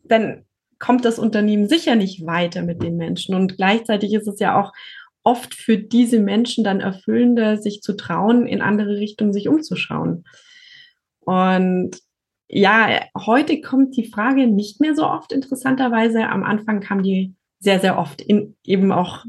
[0.04, 0.44] dann
[0.86, 3.34] kommt das Unternehmen sicher nicht weiter mit den Menschen.
[3.34, 4.71] Und gleichzeitig ist es ja auch
[5.24, 10.26] oft für diese Menschen dann erfüllender, sich zu trauen, in andere Richtungen sich umzuschauen.
[11.21, 11.98] Und
[12.48, 16.28] ja, heute kommt die Frage nicht mehr so oft, interessanterweise.
[16.28, 19.26] Am Anfang kam die sehr, sehr oft in, eben auch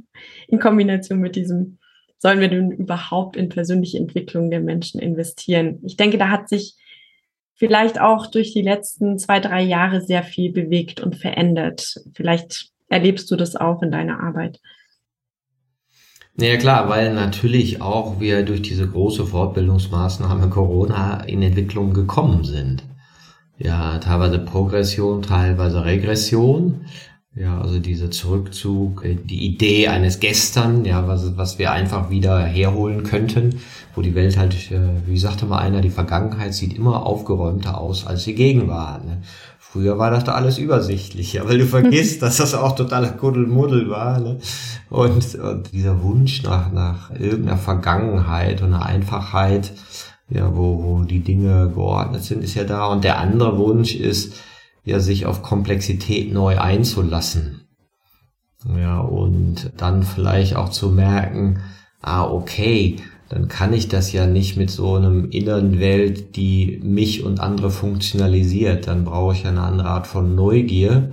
[0.49, 1.79] in Kombination mit diesem,
[2.19, 5.81] sollen wir denn überhaupt in persönliche Entwicklung der Menschen investieren?
[5.87, 6.77] Ich denke, da hat sich
[7.57, 11.97] vielleicht auch durch die letzten zwei, drei Jahre sehr viel bewegt und verändert.
[12.15, 14.61] Vielleicht erlebst du das auch in deiner Arbeit.
[16.39, 22.85] Ja klar, weil natürlich auch wir durch diese große Fortbildungsmaßnahme Corona in Entwicklung gekommen sind.
[23.57, 26.85] Ja, teilweise Progression, teilweise Regression.
[27.39, 32.41] Ja, also dieser Zurückzug, äh, die Idee eines Gestern, ja, was, was wir einfach wieder
[32.41, 33.61] herholen könnten,
[33.95, 38.07] wo die Welt halt, äh, wie sagte mal einer, die Vergangenheit sieht immer aufgeräumter aus
[38.07, 39.05] als die Gegenwart.
[39.05, 39.21] Ne?
[39.59, 44.19] Früher war das da alles übersichtlicher, weil du vergisst, dass das auch totaler Kuddelmuddel war.
[44.19, 44.39] Ne?
[44.89, 49.75] Und, und dieser Wunsch nach, nach irgendeiner Vergangenheit und einer Einfachheit,
[50.31, 52.87] ja, wo, wo die Dinge geordnet sind, ist ja da.
[52.87, 54.33] Und der andere Wunsch ist,
[54.87, 57.67] ja, sich auf Komplexität neu einzulassen.
[58.75, 61.61] Ja, und dann vielleicht auch zu merken,
[62.01, 62.97] ah, okay,
[63.29, 67.71] dann kann ich das ja nicht mit so einem inneren Welt, die mich und andere
[67.71, 68.87] funktionalisiert.
[68.87, 71.11] Dann brauche ich eine andere Art von Neugier,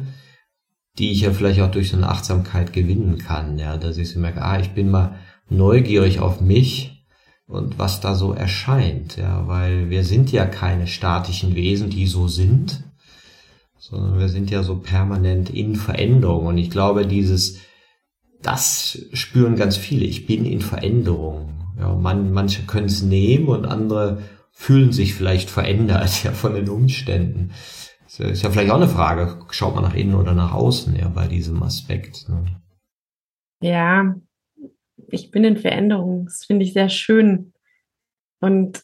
[0.99, 4.19] die ich ja vielleicht auch durch so eine Achtsamkeit gewinnen kann, ja, dass ich so
[4.19, 5.15] merke, ah, ich bin mal
[5.49, 7.07] neugierig auf mich
[7.47, 12.27] und was da so erscheint, ja, weil wir sind ja keine statischen Wesen, die so
[12.27, 12.83] sind,
[13.83, 17.59] sondern wir sind ja so permanent in Veränderung und ich glaube, dieses,
[18.41, 23.65] das spüren ganz viele, ich bin in Veränderung, ja, man, manche können es nehmen und
[23.65, 27.51] andere fühlen sich vielleicht verändert, ja, von den Umständen.
[28.05, 31.09] Das ist ja vielleicht auch eine Frage, schaut man nach innen oder nach außen, ja,
[31.09, 32.29] bei diesem Aspekt.
[32.29, 32.45] Ne?
[33.59, 34.15] Ja,
[35.09, 36.25] ich bin in Veränderung.
[36.25, 37.53] Das finde ich sehr schön.
[38.39, 38.83] Und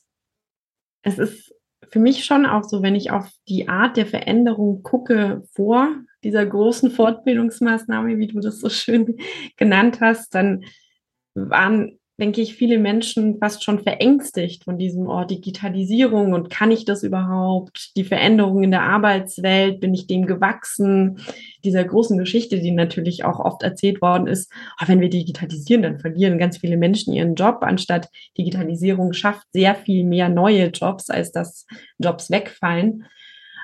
[1.04, 1.49] es ist
[1.92, 5.90] für mich schon auch so, wenn ich auf die Art der Veränderung gucke vor
[6.24, 9.18] dieser großen Fortbildungsmaßnahme, wie du das so schön
[9.58, 10.64] genannt hast, dann
[11.34, 16.86] waren denke ich, viele Menschen fast schon verängstigt von diesem Ort Digitalisierung und kann ich
[16.86, 17.96] das überhaupt?
[17.96, 21.20] Die Veränderungen in der Arbeitswelt, bin ich dem gewachsen?
[21.64, 24.52] Dieser großen Geschichte, die natürlich auch oft erzählt worden ist,
[24.82, 29.74] oh, wenn wir digitalisieren, dann verlieren ganz viele Menschen ihren Job, anstatt Digitalisierung schafft sehr
[29.76, 31.66] viel mehr neue Jobs, als dass
[32.00, 33.06] Jobs wegfallen.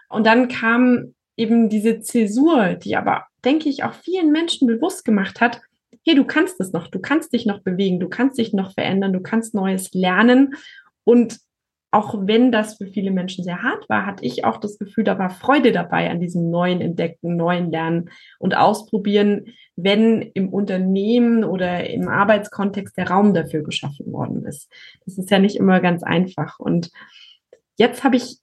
[0.09, 5.41] Und dann kam eben diese Zäsur, die aber, denke ich, auch vielen Menschen bewusst gemacht
[5.41, 5.61] hat,
[6.05, 9.13] hey, du kannst es noch, du kannst dich noch bewegen, du kannst dich noch verändern,
[9.13, 10.55] du kannst Neues lernen.
[11.03, 11.39] Und
[11.91, 15.17] auch wenn das für viele Menschen sehr hart war, hatte ich auch das Gefühl, da
[15.17, 19.45] war Freude dabei an diesem neuen Entdecken, neuen Lernen und Ausprobieren,
[19.77, 24.69] wenn im Unternehmen oder im Arbeitskontext der Raum dafür geschaffen worden ist.
[25.05, 26.59] Das ist ja nicht immer ganz einfach.
[26.59, 26.91] Und
[27.77, 28.39] jetzt habe ich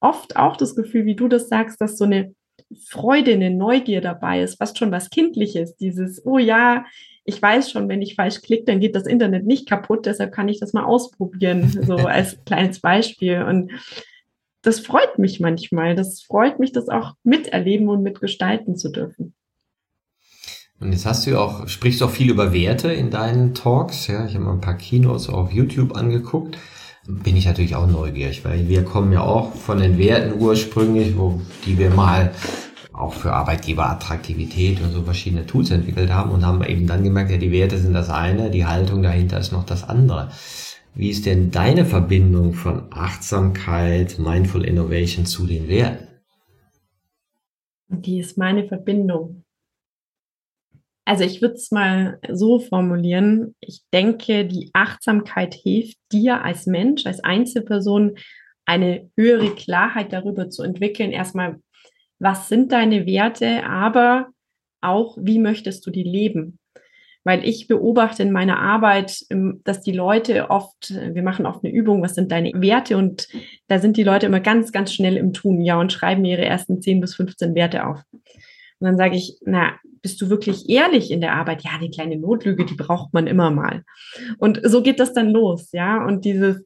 [0.00, 2.34] oft auch das Gefühl, wie du das sagst, dass so eine
[2.88, 6.84] Freude, eine Neugier dabei ist, fast schon was Kindliches, dieses, oh ja,
[7.24, 10.48] ich weiß schon, wenn ich falsch klicke, dann geht das Internet nicht kaputt, deshalb kann
[10.48, 13.42] ich das mal ausprobieren, so als kleines Beispiel.
[13.42, 13.72] Und
[14.62, 15.94] das freut mich manchmal.
[15.94, 19.34] Das freut mich, das auch miterleben und mitgestalten zu dürfen.
[20.78, 24.06] Und jetzt hast du auch, sprichst auch viel über Werte in deinen Talks.
[24.08, 26.58] Ja, ich habe mal ein paar Kinos auf YouTube angeguckt
[27.08, 31.40] bin ich natürlich auch neugierig, weil wir kommen ja auch von den Werten ursprünglich, wo
[31.64, 32.32] die wir mal
[32.92, 37.36] auch für Arbeitgeberattraktivität und so verschiedene Tools entwickelt haben und haben eben dann gemerkt, ja,
[37.36, 40.30] die Werte sind das eine, die Haltung dahinter ist noch das andere.
[40.94, 46.06] Wie ist denn deine Verbindung von Achtsamkeit, Mindful Innovation zu den Werten?
[47.88, 49.44] Die ist meine Verbindung.
[51.06, 53.54] Also ich würde es mal so formulieren.
[53.60, 58.16] Ich denke, die Achtsamkeit hilft dir als Mensch, als Einzelperson,
[58.66, 61.12] eine höhere Klarheit darüber zu entwickeln.
[61.12, 61.60] Erstmal,
[62.18, 64.30] was sind deine Werte, aber
[64.80, 66.58] auch, wie möchtest du die leben?
[67.22, 71.72] Weil ich beobachte in meiner Arbeit, ähm, dass die Leute oft, wir machen oft eine
[71.72, 72.96] Übung, was sind deine Werte?
[72.96, 73.28] Und
[73.68, 76.82] da sind die Leute immer ganz, ganz schnell im Tun, ja, und schreiben ihre ersten
[76.82, 78.02] 10 bis 15 Werte auf.
[78.12, 81.64] Und dann sage ich, na, bist du wirklich ehrlich in der Arbeit?
[81.64, 83.82] Ja, die kleine Notlüge, die braucht man immer mal.
[84.38, 86.06] Und so geht das dann los, ja.
[86.06, 86.62] Und dieses,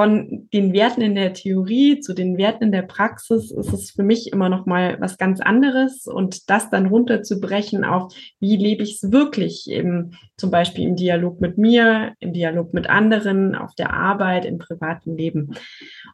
[0.00, 4.02] von den Werten in der Theorie zu den Werten in der Praxis ist es für
[4.02, 8.10] mich immer noch mal was ganz anderes und das dann runterzubrechen auf,
[8.40, 12.88] wie lebe ich es wirklich, im, zum Beispiel im Dialog mit mir, im Dialog mit
[12.88, 15.50] anderen, auf der Arbeit, im privaten Leben.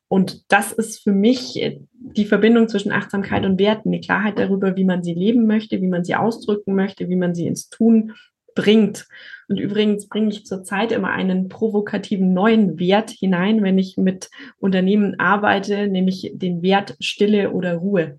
[0.09, 1.55] Und das ist für mich
[1.93, 5.87] die Verbindung zwischen Achtsamkeit und Werten, die Klarheit darüber, wie man sie leben möchte, wie
[5.87, 8.15] man sie ausdrücken möchte, wie man sie ins Tun
[8.57, 9.07] bringt.
[9.49, 15.21] Und übrigens bringe ich zurzeit immer einen provokativen neuen Wert hinein, wenn ich mit Unternehmen
[15.21, 18.19] arbeite, nämlich den Wert Stille oder Ruhe.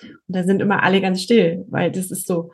[0.00, 2.52] Und da sind immer alle ganz still, weil das ist so,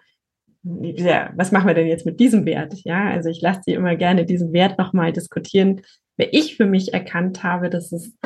[0.63, 2.75] ja, was machen wir denn jetzt mit diesem Wert?
[2.85, 5.83] Ja, also ich lasse die immer gerne diesen Wert nochmal diskutieren,
[6.17, 8.17] weil ich für mich erkannt habe, dass es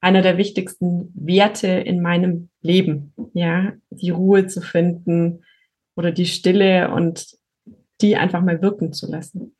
[0.00, 5.44] einer der wichtigsten Werte in meinem Leben, ja, die Ruhe zu finden
[5.96, 7.36] oder die Stille und
[8.02, 9.54] die einfach mal wirken zu lassen.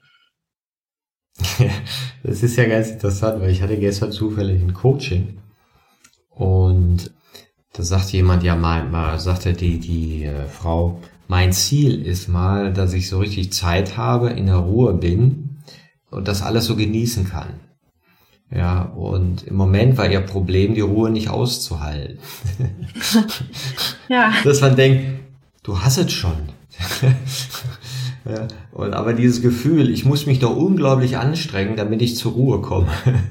[2.23, 5.39] das ist ja ganz interessant, weil ich hatte gestern zufällig ein Coaching
[6.29, 7.11] und
[7.73, 12.73] da sagte jemand, ja mal, mal sagte die, die äh, Frau, mein Ziel ist mal,
[12.73, 15.63] dass ich so richtig Zeit habe, in der Ruhe bin
[16.11, 17.55] und das alles so genießen kann.
[18.55, 22.19] Ja, und im Moment war ihr Problem, die Ruhe nicht auszuhalten.
[24.09, 24.35] ja.
[24.45, 25.07] Dass man denkt,
[25.63, 26.37] du hast es schon.
[28.25, 32.61] Ja, und aber dieses Gefühl, ich muss mich doch unglaublich anstrengen, damit ich zur Ruhe
[32.61, 32.88] komme.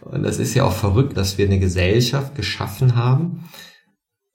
[0.00, 3.48] Und das ist ja auch verrückt, dass wir eine Gesellschaft geschaffen haben,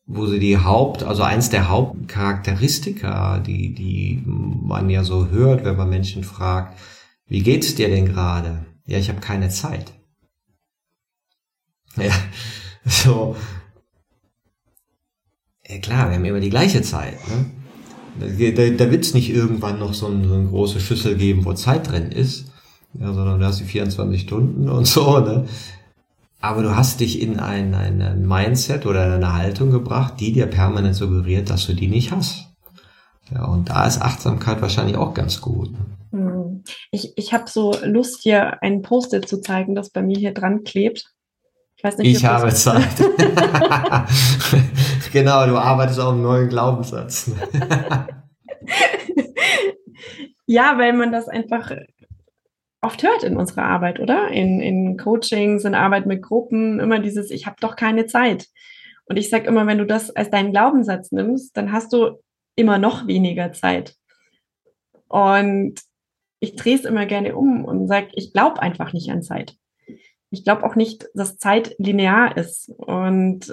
[0.08, 5.78] wo sie die Haupt, also eins der Hauptcharakteristika, die, die man ja so hört, wenn
[5.78, 6.80] man Menschen fragt,
[7.28, 8.66] wie geht's dir denn gerade?
[8.86, 9.94] Ja, ich habe keine Zeit.
[11.96, 12.14] Ja,
[12.86, 13.36] so.
[15.68, 17.16] Ja klar, wir haben immer die gleiche Zeit.
[17.28, 17.52] Ne?
[18.20, 21.54] Da, da wird es nicht irgendwann noch so, ein, so, eine große Schüssel geben, wo
[21.54, 22.52] Zeit drin ist,
[23.00, 25.46] ja, sondern du hast die 24 Stunden und so, ne?
[26.42, 30.96] Aber du hast dich in ein, ein Mindset oder eine Haltung gebracht, die dir permanent
[30.96, 32.46] suggeriert, dass du die nicht hast.
[33.32, 35.72] Ja, und da ist Achtsamkeit wahrscheinlich auch ganz gut.
[36.12, 36.64] Hm.
[36.92, 40.64] Ich, ich habe so Lust, hier ein Post-it zu zeigen, das bei mir hier dran
[40.64, 41.12] klebt.
[41.76, 42.88] Ich, weiß nicht, ich habe Zeit.
[45.14, 47.32] genau, du arbeitest auf einem neuen Glaubenssatz.
[50.46, 51.72] ja, weil man das einfach
[52.82, 54.30] oft hört in unserer Arbeit, oder?
[54.30, 58.48] In, in Coachings, in Arbeit mit Gruppen, immer dieses, ich habe doch keine Zeit.
[59.06, 62.22] Und ich sage immer, wenn du das als deinen Glaubenssatz nimmst, dann hast du
[62.56, 63.96] immer noch weniger Zeit.
[65.08, 65.82] Und
[66.40, 69.56] ich drehe es immer gerne um und sage, ich glaube einfach nicht an Zeit.
[70.32, 72.70] Ich glaube auch nicht, dass Zeit linear ist.
[72.78, 73.52] Und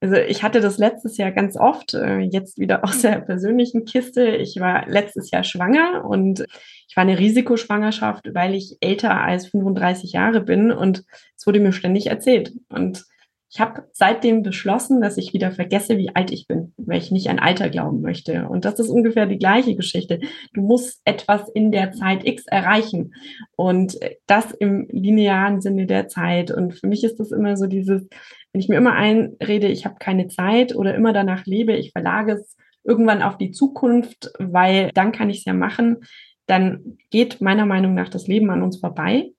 [0.00, 4.36] also ich hatte das letztes Jahr ganz oft, äh, jetzt wieder aus der persönlichen Kiste.
[4.36, 6.44] Ich war letztes Jahr schwanger und
[6.88, 11.04] ich war eine Risikoschwangerschaft, weil ich älter als 35 Jahre bin und
[11.36, 12.52] es wurde mir ständig erzählt.
[12.68, 13.04] Und
[13.48, 17.30] ich habe seitdem beschlossen, dass ich wieder vergesse, wie alt ich bin, weil ich nicht
[17.30, 18.48] an Alter glauben möchte.
[18.48, 20.20] Und das ist ungefähr die gleiche Geschichte.
[20.52, 23.14] Du musst etwas in der Zeit X erreichen
[23.56, 26.50] und das im linearen Sinne der Zeit.
[26.50, 28.06] Und für mich ist das immer so dieses,
[28.52, 32.32] wenn ich mir immer einrede, ich habe keine Zeit oder immer danach lebe, ich verlage
[32.32, 36.04] es irgendwann auf die Zukunft, weil dann kann ich es ja machen,
[36.46, 39.32] dann geht meiner Meinung nach das Leben an uns vorbei.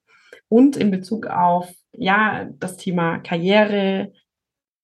[0.49, 4.13] Und in Bezug auf ja, das Thema Karriere,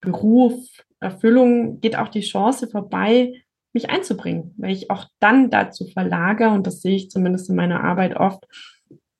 [0.01, 0.55] Beruf,
[0.99, 3.43] Erfüllung geht auch die Chance vorbei,
[3.73, 7.83] mich einzubringen, weil ich auch dann dazu verlagere, und das sehe ich zumindest in meiner
[7.83, 8.45] Arbeit oft,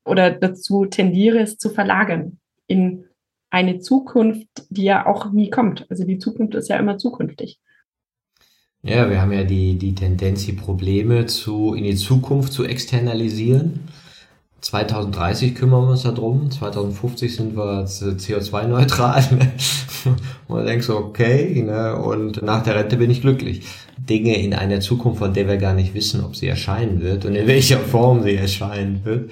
[0.05, 3.05] oder dazu tendiere, es zu verlagern in
[3.53, 5.85] eine Zukunft, die ja auch nie kommt.
[5.89, 7.59] Also die Zukunft ist ja immer zukünftig.
[8.81, 13.81] Ja, wir haben ja die, die Tendenz, die Probleme zu, in die Zukunft zu externalisieren.
[14.61, 19.21] 2030 kümmern wir uns darum, 2050 sind wir CO2-neutral.
[19.35, 19.51] Ne?
[20.47, 21.95] Und dann denkst du, okay, ne?
[21.95, 23.61] und nach der Rente bin ich glücklich.
[23.97, 27.35] Dinge in einer Zukunft, von der wir gar nicht wissen, ob sie erscheinen wird und
[27.35, 29.31] in welcher Form sie erscheinen wird.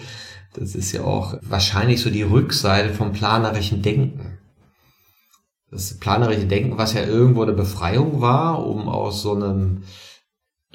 [0.53, 4.37] Das ist ja auch wahrscheinlich so die Rückseite vom planerischen Denken.
[5.69, 9.83] Das planerische Denken, was ja irgendwo eine Befreiung war, um aus so einem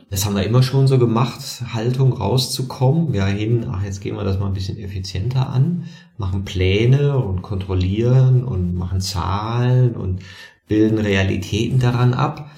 [0.09, 1.41] das haben wir immer schon so gemacht,
[1.73, 5.85] Haltung rauszukommen, ja hin, ach jetzt gehen wir das mal ein bisschen effizienter an,
[6.17, 10.23] machen Pläne und kontrollieren und machen Zahlen und
[10.69, 12.51] bilden Realitäten daran ab,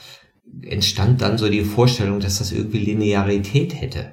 [0.60, 4.12] entstand dann so die Vorstellung, dass das irgendwie Linearität hätte.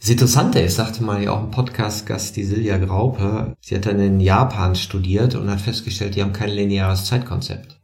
[0.00, 4.00] Das Interessante ist, sagte mal ja auch ein Podcast-Gast, die Silja Graupe, sie hat dann
[4.00, 7.78] in Japan studiert und hat festgestellt, die haben kein lineares Zeitkonzept.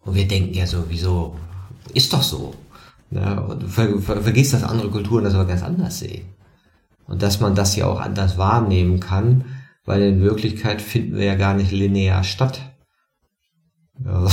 [0.00, 1.36] Und wir denken ja so, wieso
[1.94, 2.54] ist doch so.
[3.12, 6.26] Ja, und ver, ver, vergisst, dass andere Kulturen das aber ganz anders sehen.
[7.06, 9.44] Und dass man das ja auch anders wahrnehmen kann,
[9.84, 12.60] weil in Wirklichkeit finden wir ja gar nicht linear statt.
[14.04, 14.28] Also,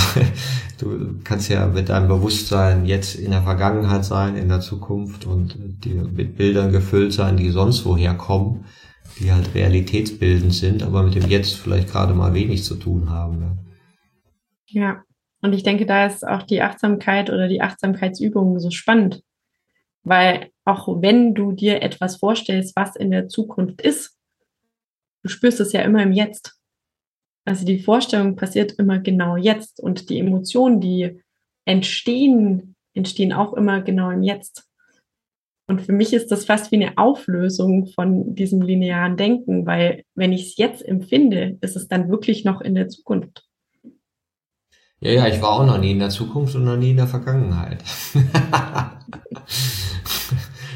[0.79, 5.57] du kannst ja mit deinem Bewusstsein jetzt in der Vergangenheit sein, in der Zukunft und
[5.83, 8.65] die mit Bildern gefüllt sein, die sonst woher kommen,
[9.19, 13.59] die halt realitätsbildend sind, aber mit dem Jetzt vielleicht gerade mal wenig zu tun haben.
[14.67, 15.03] Ja,
[15.41, 19.23] und ich denke, da ist auch die Achtsamkeit oder die Achtsamkeitsübung so spannend,
[20.03, 24.17] weil auch wenn du dir etwas vorstellst, was in der Zukunft ist,
[25.21, 26.59] du spürst es ja immer im Jetzt.
[27.45, 31.21] Also die Vorstellung passiert immer genau jetzt und die Emotionen, die
[31.65, 34.67] entstehen, entstehen auch immer genau im Jetzt.
[35.67, 40.31] Und für mich ist das fast wie eine Auflösung von diesem linearen Denken, weil wenn
[40.31, 43.43] ich es jetzt empfinde, ist es dann wirklich noch in der Zukunft.
[44.99, 47.07] Ja, ja, ich war auch noch nie in der Zukunft und noch nie in der
[47.07, 47.83] Vergangenheit.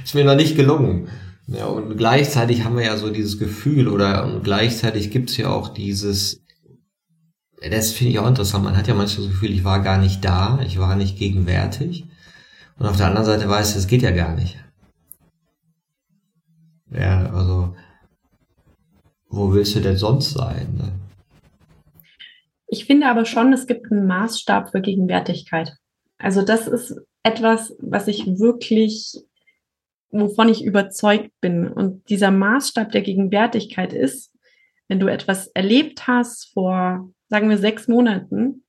[0.03, 1.09] ist mir noch nicht gelungen.
[1.47, 6.43] Ja, und gleichzeitig haben wir ja so dieses Gefühl oder gleichzeitig gibt's ja auch dieses,
[7.62, 10.24] das finde ich auch interessant, man hat ja manchmal das Gefühl, ich war gar nicht
[10.24, 12.05] da, ich war nicht gegenwärtig.
[12.78, 14.57] Und auf der anderen Seite weiß ich, es geht ja gar nicht.
[16.91, 17.76] Ja, also,
[19.28, 20.74] wo willst du denn sonst sein?
[20.78, 20.91] Ne?
[22.68, 25.76] Ich finde aber schon, es gibt einen Maßstab für Gegenwärtigkeit.
[26.18, 29.18] Also das ist etwas, was ich wirklich,
[30.12, 31.68] wovon ich überzeugt bin.
[31.68, 34.32] Und dieser Maßstab der Gegenwärtigkeit ist,
[34.88, 38.63] wenn du etwas erlebt hast vor, sagen wir, sechs Monaten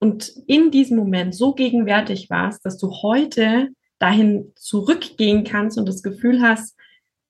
[0.00, 3.68] und in diesem Moment so gegenwärtig warst, dass du heute
[3.98, 6.76] dahin zurückgehen kannst und das Gefühl hast,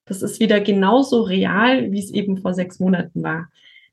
[0.07, 3.49] das ist wieder genauso real, wie es eben vor sechs Monaten war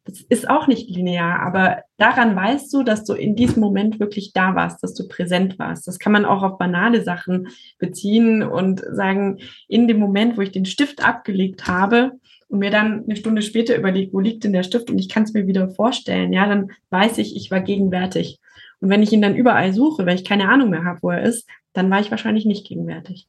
[0.05, 4.31] Das ist auch nicht linear, aber daran weißt du, dass du in diesem Moment wirklich
[4.33, 5.87] da warst, dass du präsent warst.
[5.87, 10.51] Das kann man auch auf banale Sachen beziehen und sagen, in dem Moment, wo ich
[10.51, 12.13] den Stift abgelegt habe,
[12.49, 15.23] und mir dann eine Stunde später überlegt, wo liegt denn der Stift und ich kann
[15.23, 18.39] es mir wieder vorstellen, ja, dann weiß ich, ich war gegenwärtig.
[18.79, 21.23] Und wenn ich ihn dann überall suche, weil ich keine Ahnung mehr habe, wo er
[21.23, 23.27] ist, dann war ich wahrscheinlich nicht gegenwärtig.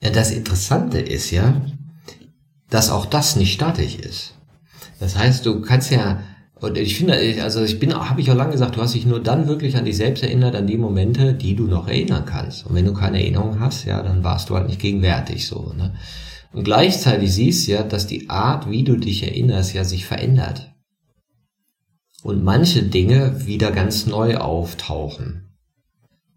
[0.00, 1.60] Ja, das Interessante ist ja,
[2.70, 4.34] dass auch das nicht statisch ist.
[5.00, 6.22] Das heißt, du kannst ja,
[6.60, 9.22] und ich finde, also ich bin, habe ich auch lange gesagt, du hast dich nur
[9.22, 12.66] dann wirklich an dich selbst erinnert, an die Momente, die du noch erinnern kannst.
[12.66, 15.72] Und wenn du keine Erinnerung hast, ja, dann warst du halt nicht gegenwärtig so.
[15.76, 15.94] Ne?
[16.54, 20.72] Und gleichzeitig siehst du ja, dass die Art, wie du dich erinnerst, ja sich verändert.
[22.22, 25.44] Und manche Dinge wieder ganz neu auftauchen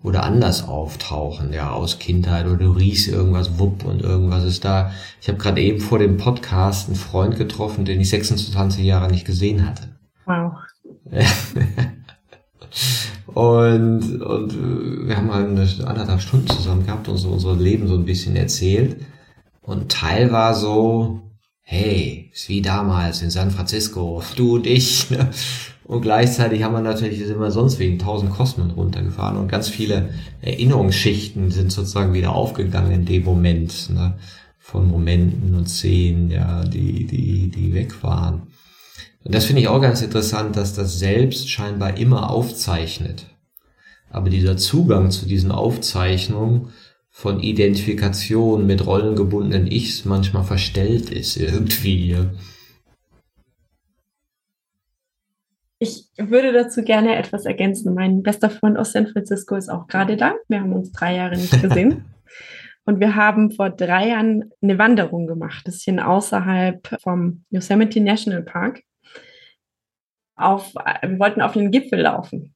[0.01, 4.91] oder anders auftauchen, ja, aus Kindheit oder du riechst irgendwas, wupp und irgendwas ist da.
[5.22, 9.26] Ich habe gerade eben vor dem Podcast einen Freund getroffen, den ich 26 Jahre nicht
[9.26, 9.84] gesehen hatte.
[10.26, 10.53] Wow.
[13.28, 17.95] und, und wir haben halt eine anderthalb Stunden zusammen gehabt und so unser Leben so
[17.95, 18.97] ein bisschen erzählt.
[19.68, 21.20] Und Teil war so,
[21.61, 25.09] hey, ist wie damals in San Francisco, du und ich.
[25.09, 25.30] Ne?
[25.84, 30.09] Und gleichzeitig haben wir natürlich, sind wir sonst wegen tausend Kosmen runtergefahren und ganz viele
[30.41, 34.18] Erinnerungsschichten sind sozusagen wieder aufgegangen in dem Moment, ne?
[34.57, 38.47] von Momenten und Szenen, ja, die, die, die weg waren.
[39.24, 43.26] Und das finde ich auch ganz interessant, dass das Selbst scheinbar immer aufzeichnet.
[44.09, 46.70] Aber dieser Zugang zu diesen Aufzeichnungen
[47.18, 52.15] von Identifikation mit rollengebundenen Ichs manchmal verstellt ist irgendwie.
[55.80, 57.95] Ich würde dazu gerne etwas ergänzen.
[57.95, 60.36] Mein bester Freund aus San Francisco ist auch gerade da.
[60.47, 62.05] Wir haben uns drei Jahre nicht gesehen.
[62.86, 68.43] Und wir haben vor drei Jahren eine Wanderung gemacht, ein bisschen außerhalb vom Yosemite National
[68.43, 68.84] Park.
[70.36, 72.53] Auf, wir wollten auf den Gipfel laufen.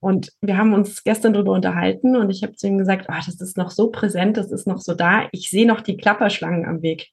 [0.00, 3.40] Und wir haben uns gestern darüber unterhalten und ich habe zu ihm gesagt, oh, das
[3.40, 5.28] ist noch so präsent, das ist noch so da.
[5.32, 7.08] Ich sehe noch die Klapperschlangen am Weg.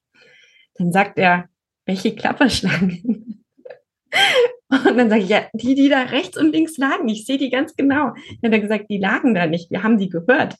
[0.75, 1.49] Dann sagt er,
[1.85, 3.43] welche Klapperschlangen?
[4.71, 7.49] Und dann sage ich, ja, die, die da rechts und links lagen, ich sehe die
[7.49, 8.13] ganz genau.
[8.41, 10.55] Dann hat er gesagt, die lagen da nicht, wir haben die gehört.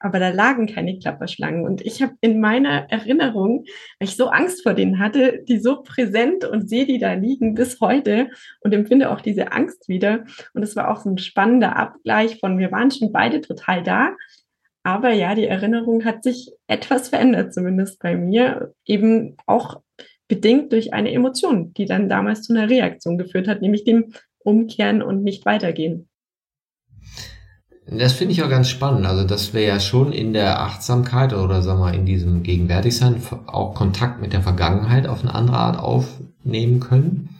[0.00, 1.64] Aber da lagen keine Klapperschlangen.
[1.64, 3.64] Und ich habe in meiner Erinnerung,
[3.98, 7.54] weil ich so Angst vor denen hatte, die so präsent und sehe die da liegen
[7.54, 8.30] bis heute
[8.60, 10.24] und empfinde auch diese Angst wieder.
[10.54, 14.16] Und es war auch so ein spannender Abgleich von, wir waren schon beide total da.
[14.82, 18.72] Aber ja, die Erinnerung hat sich etwas verändert, zumindest bei mir.
[18.86, 19.82] Eben auch
[20.28, 25.02] bedingt durch eine Emotion, die dann damals zu einer Reaktion geführt hat, nämlich dem Umkehren
[25.02, 26.08] und nicht weitergehen.
[27.92, 29.04] Das finde ich auch ganz spannend.
[29.04, 33.74] Also, dass wir ja schon in der Achtsamkeit oder sagen wir in diesem Gegenwärtigsein auch
[33.74, 37.30] Kontakt mit der Vergangenheit auf eine andere Art aufnehmen können.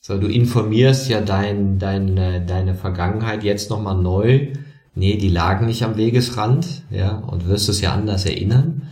[0.00, 4.52] So, du informierst ja dein, deine, deine Vergangenheit jetzt nochmal neu.
[4.94, 8.82] Nee, die lagen nicht am Wegesrand, ja, und wirst es ja anders erinnern.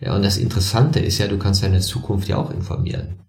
[0.00, 3.20] Ja, und das Interessante ist ja, du kannst deine Zukunft ja auch informieren.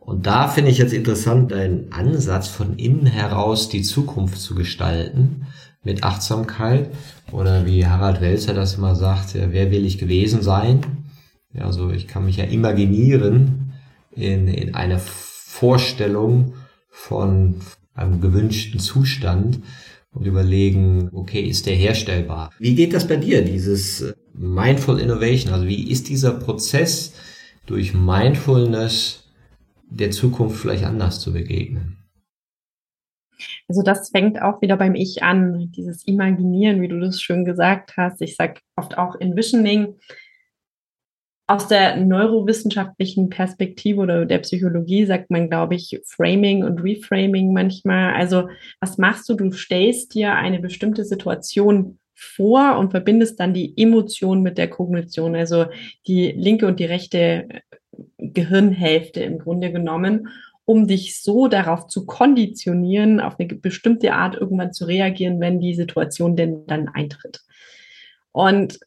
[0.00, 5.46] Und da finde ich jetzt interessant, deinen Ansatz von innen heraus die Zukunft zu gestalten
[5.84, 6.90] mit Achtsamkeit
[7.32, 10.80] oder wie Harald Welzer das immer sagt, wer will ich gewesen sein?
[11.52, 13.72] Ja, also ich kann mich ja imaginieren
[14.12, 16.54] in, in eine Vorstellung
[16.88, 17.56] von
[17.94, 19.60] einem gewünschten Zustand
[20.12, 22.50] und überlegen, okay, ist der herstellbar?
[22.58, 25.52] Wie geht das bei dir, dieses Mindful Innovation?
[25.52, 27.12] Also wie ist dieser Prozess
[27.66, 29.19] durch Mindfulness
[29.90, 31.98] der Zukunft vielleicht anders zu begegnen?
[33.68, 37.96] Also das fängt auch wieder beim Ich an, dieses Imaginieren, wie du das schön gesagt
[37.96, 38.20] hast.
[38.22, 39.96] Ich sage oft auch Envisioning.
[41.46, 48.14] Aus der neurowissenschaftlichen Perspektive oder der Psychologie sagt man, glaube ich, Framing und Reframing manchmal.
[48.14, 48.48] Also
[48.80, 49.34] was machst du?
[49.34, 55.34] Du stellst dir eine bestimmte Situation vor und verbindest dann die Emotion mit der Kognition,
[55.34, 55.66] also
[56.06, 57.48] die linke und die rechte
[58.18, 60.28] Gehirnhälfte im Grunde genommen,
[60.64, 65.74] um dich so darauf zu konditionieren, auf eine bestimmte Art irgendwann zu reagieren, wenn die
[65.74, 67.40] Situation denn dann eintritt.
[68.32, 68.78] Und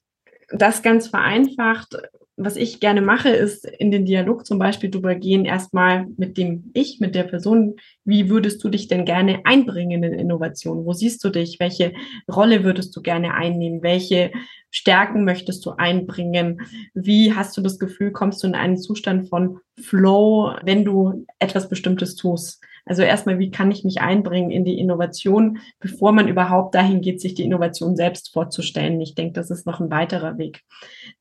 [0.50, 1.98] das ganz vereinfacht
[2.36, 6.72] was ich gerne mache, ist in den Dialog zum Beispiel drüber gehen, erstmal mit dem
[6.74, 7.76] Ich, mit der Person,
[8.06, 10.86] wie würdest du dich denn gerne einbringen in Innovation?
[10.86, 11.60] Wo siehst du dich?
[11.60, 11.94] Welche
[12.32, 13.84] Rolle würdest du gerne einnehmen?
[13.84, 14.32] Welche
[14.72, 16.62] Stärken möchtest du einbringen?
[16.96, 21.70] Wie hast du das Gefühl, kommst du in einen Zustand von Flow, wenn du etwas
[21.70, 22.64] Bestimmtes tust?
[22.86, 27.22] Also erstmal, wie kann ich mich einbringen in die Innovation, bevor man überhaupt dahin geht,
[27.22, 29.00] sich die Innovation selbst vorzustellen.
[29.00, 30.64] Ich denke, das ist noch ein weiterer Weg.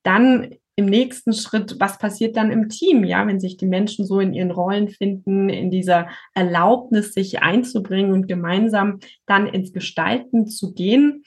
[0.03, 4.21] Dann im nächsten Schritt, was passiert dann im Team, ja, wenn sich die Menschen so
[4.21, 10.73] in ihren Rollen finden, in dieser Erlaubnis, sich einzubringen und gemeinsam dann ins Gestalten zu
[10.73, 11.25] gehen.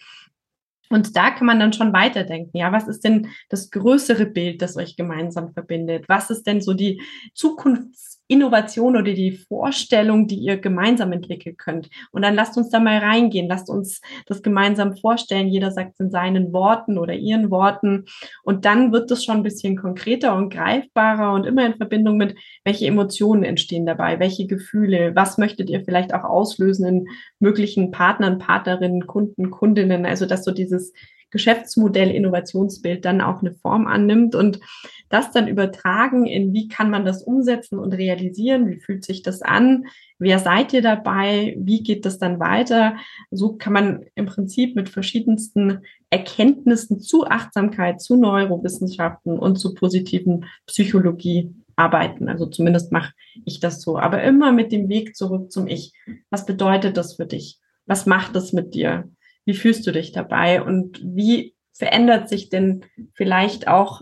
[0.89, 2.57] Und da kann man dann schon weiterdenken.
[2.57, 6.05] Ja, was ist denn das größere Bild, das euch gemeinsam verbindet?
[6.07, 7.01] Was ist denn so die
[7.33, 11.89] Zukunfts Innovation oder die Vorstellung, die ihr gemeinsam entwickeln könnt.
[12.11, 15.47] Und dann lasst uns da mal reingehen, lasst uns das gemeinsam vorstellen.
[15.47, 18.05] Jeder sagt es in seinen Worten oder ihren Worten.
[18.43, 22.35] Und dann wird es schon ein bisschen konkreter und greifbarer und immer in Verbindung mit,
[22.63, 27.07] welche Emotionen entstehen dabei, welche Gefühle, was möchtet ihr vielleicht auch auslösen in
[27.39, 30.05] möglichen Partnern, Partnerinnen, Kunden, Kundinnen.
[30.05, 30.93] Also, dass so dieses
[31.35, 34.61] Geschäftsmodell, Innovationsbild dann auch eine Form annimmt und
[35.09, 39.41] das dann übertragen in, wie kann man das umsetzen und realisieren, wie fühlt sich das
[39.41, 42.95] an, wer seid ihr dabei, wie geht das dann weiter.
[43.31, 50.45] So kann man im Prinzip mit verschiedensten Erkenntnissen zu Achtsamkeit, zu Neurowissenschaften und zu positiven
[50.67, 52.29] Psychologie arbeiten.
[52.29, 53.11] Also zumindest mache
[53.43, 53.99] ich das so.
[53.99, 55.91] Aber immer mit dem Weg zurück zum Ich.
[56.29, 57.59] Was bedeutet das für dich?
[57.85, 59.09] Was macht das mit dir?
[59.45, 60.61] Wie fühlst du dich dabei?
[60.61, 64.01] Und wie verändert sich denn vielleicht auch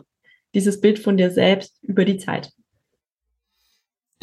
[0.56, 2.54] dieses Bild von dir selbst über die Zeit?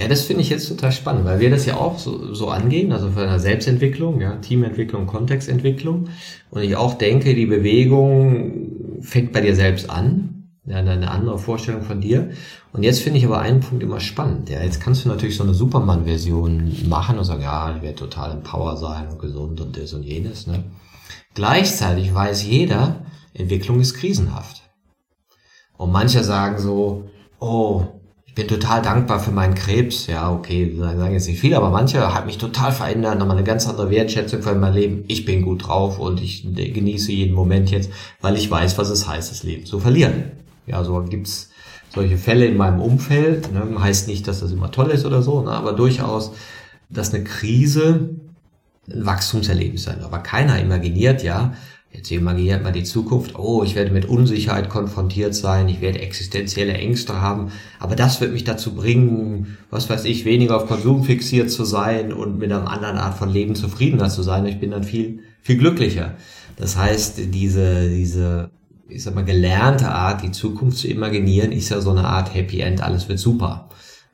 [0.01, 2.91] Ja, das finde ich jetzt total spannend, weil wir das ja auch so, so angehen,
[2.91, 6.09] also für eine Selbstentwicklung, ja, Teamentwicklung, Kontextentwicklung.
[6.51, 10.37] Und ich auch denke, die Bewegung fängt bei dir selbst an.
[10.65, 12.31] Ja, eine andere Vorstellung von dir.
[12.73, 14.49] Und jetzt finde ich aber einen Punkt immer spannend.
[14.49, 18.33] Ja, jetzt kannst du natürlich so eine Superman-Version machen und sagen, ja, ich werde total
[18.33, 20.47] im Power sein und gesund und das und jenes.
[20.47, 20.65] Ne?
[21.35, 23.05] Gleichzeitig weiß jeder,
[23.35, 24.63] Entwicklung ist krisenhaft.
[25.77, 27.09] Und manche sagen so,
[27.39, 27.87] oh,
[28.27, 30.07] ich bin total dankbar für meinen Krebs.
[30.07, 33.67] Ja, okay, sagen jetzt nicht viel, aber manche hat mich total verändert, nochmal eine ganz
[33.69, 35.05] andere Wertschätzung für mein Leben.
[35.09, 39.09] Ich bin gut drauf und ich genieße jeden Moment jetzt, weil ich weiß, was es
[39.09, 40.33] heißt, das Leben zu verlieren.
[40.67, 41.51] Ja, so gibt's
[41.93, 43.53] solche Fälle in meinem Umfeld.
[43.53, 43.81] Ne?
[43.81, 45.51] Heißt nicht, dass das immer toll ist oder so, ne?
[45.51, 46.33] aber durchaus,
[46.89, 48.11] dass eine Krise
[48.95, 50.03] Wachstumserlebnis sein.
[50.03, 51.55] Aber keiner imaginiert ja,
[51.93, 56.75] jetzt imaginiert man die Zukunft, oh, ich werde mit Unsicherheit konfrontiert sein, ich werde existenzielle
[56.75, 61.51] Ängste haben, aber das wird mich dazu bringen, was weiß ich, weniger auf Konsum fixiert
[61.51, 64.47] zu sein und mit einer anderen Art von Leben zufriedener zu sein.
[64.47, 66.15] Ich bin dann viel, viel glücklicher.
[66.57, 68.51] Das heißt, diese, diese,
[68.89, 72.61] ich sag mal, gelernte Art, die Zukunft zu imaginieren, ist ja so eine Art Happy
[72.61, 73.69] End, alles wird super.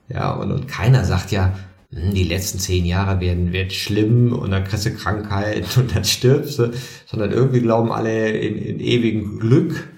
[0.09, 1.53] Ja, und, und keiner sagt ja,
[1.97, 6.59] die letzten zehn Jahre werden, wird schlimm und dann kriegst du Krankheit und dann stirbst
[6.59, 6.73] du,
[7.07, 9.89] sondern irgendwie glauben alle in, in ewigen Glück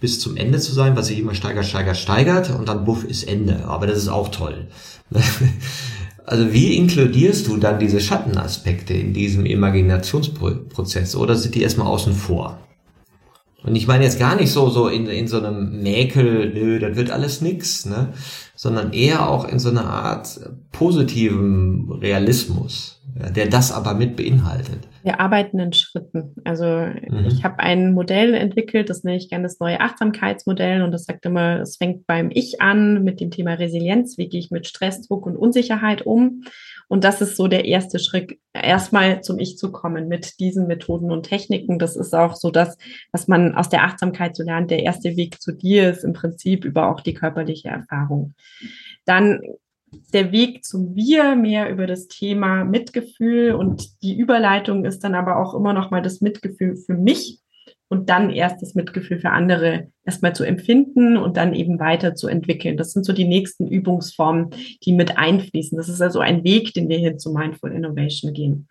[0.00, 3.24] bis zum Ende zu sein, was sich immer steigert, steigert, steigert und dann buff ist
[3.24, 3.64] Ende.
[3.66, 4.68] Aber das ist auch toll.
[6.28, 12.14] Also wie inkludierst du dann diese Schattenaspekte in diesem Imaginationsprozess oder sind die erstmal außen
[12.14, 12.58] vor?
[13.62, 16.96] Und ich meine jetzt gar nicht so, so in, in so einem Mäkel, nö, das
[16.96, 18.12] wird alles nix, ne?
[18.66, 20.40] Sondern eher auch in so einer Art
[20.72, 24.88] positiven Realismus, der das aber mit beinhaltet.
[25.04, 26.34] Wir arbeiten in Schritten.
[26.42, 27.26] Also mhm.
[27.28, 31.24] ich habe ein Modell entwickelt, das nenne ich gerne das neue Achtsamkeitsmodell und das sagt
[31.26, 35.06] immer, es fängt beim Ich an mit dem Thema Resilienz, wie gehe ich mit Stress,
[35.06, 36.42] Druck und Unsicherheit um.
[36.88, 41.10] Und das ist so der erste Schritt, erstmal zum Ich zu kommen mit diesen Methoden
[41.10, 41.78] und Techniken.
[41.78, 42.78] Das ist auch so das,
[43.12, 44.70] was man aus der Achtsamkeit so lernt.
[44.70, 48.34] Der erste Weg zu dir ist im Prinzip über auch die körperliche Erfahrung.
[49.04, 49.40] Dann
[50.12, 55.38] der Weg zum Wir, mehr über das Thema Mitgefühl und die Überleitung ist dann aber
[55.38, 57.40] auch immer noch mal das Mitgefühl für mich
[57.88, 62.28] und dann erst das Mitgefühl für andere erstmal zu empfinden und dann eben weiter zu
[62.28, 62.76] entwickeln.
[62.76, 64.50] Das sind so die nächsten Übungsformen,
[64.84, 65.78] die mit einfließen.
[65.78, 68.68] Das ist also ein Weg, den wir hin zu Mindful Innovation gehen.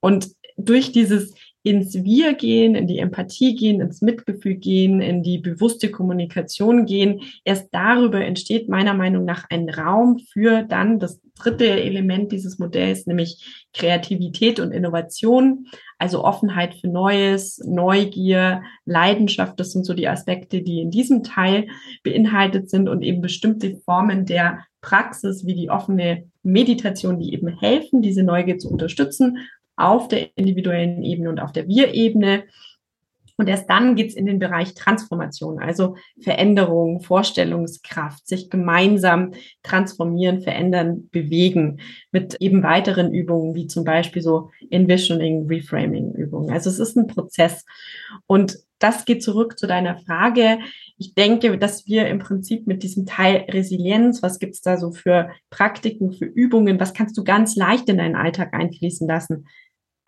[0.00, 5.38] Und durch dieses ins Wir gehen, in die Empathie gehen, ins Mitgefühl gehen, in die
[5.38, 7.20] bewusste Kommunikation gehen.
[7.44, 13.06] Erst darüber entsteht meiner Meinung nach ein Raum für dann das dritte Element dieses Modells,
[13.06, 15.66] nämlich Kreativität und Innovation,
[15.98, 19.60] also Offenheit für Neues, Neugier, Leidenschaft.
[19.60, 21.68] Das sind so die Aspekte, die in diesem Teil
[22.02, 28.00] beinhaltet sind und eben bestimmte Formen der Praxis wie die offene Meditation, die eben helfen,
[28.00, 29.38] diese Neugier zu unterstützen
[29.80, 32.44] auf der individuellen Ebene und auf der Wir-Ebene.
[33.40, 41.08] Und erst dann geht's in den Bereich Transformation, also Veränderung, Vorstellungskraft, sich gemeinsam transformieren, verändern,
[41.10, 41.80] bewegen
[42.12, 46.50] mit eben weiteren Übungen, wie zum Beispiel so Envisioning, Reframing Übungen.
[46.50, 47.64] Also es ist ein Prozess.
[48.26, 50.58] Und das geht zurück zu deiner Frage.
[50.98, 55.30] Ich denke, dass wir im Prinzip mit diesem Teil Resilienz, was gibt's da so für
[55.48, 59.46] Praktiken, für Übungen, was kannst du ganz leicht in deinen Alltag einfließen lassen?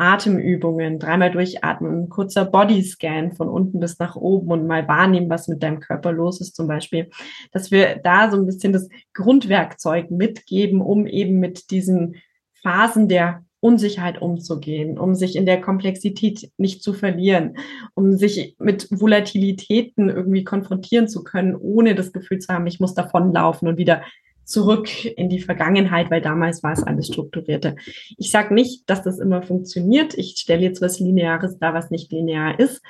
[0.02, 5.46] Atemübungen, dreimal durchatmen, ein kurzer Bodyscan von unten bis nach oben und mal wahrnehmen, was
[5.46, 6.56] mit deinem Körper los ist.
[6.56, 7.08] Zum Beispiel,
[7.52, 12.16] dass wir da so ein bisschen das Grundwerkzeug mitgeben, um eben mit diesen
[12.62, 17.58] Phasen der Unsicherheit umzugehen, um sich in der Komplexität nicht zu verlieren,
[17.94, 22.94] um sich mit Volatilitäten irgendwie konfrontieren zu können, ohne das Gefühl zu haben, ich muss
[22.94, 24.02] davonlaufen und wieder
[24.44, 27.76] zurück in die Vergangenheit, weil damals war es alles strukturierte.
[28.18, 30.14] Ich sage nicht, dass das immer funktioniert.
[30.14, 32.82] Ich stelle jetzt was Lineares da, was nicht linear ist.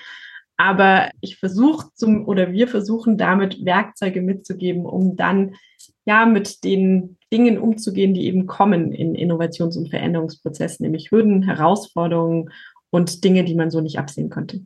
[0.57, 5.57] Aber ich versuche zum oder wir versuchen damit Werkzeuge mitzugeben, um dann
[6.05, 12.51] ja mit den Dingen umzugehen, die eben kommen in Innovations- und Veränderungsprozessen, nämlich Hürden, Herausforderungen
[12.91, 14.65] und Dinge, die man so nicht absehen konnte.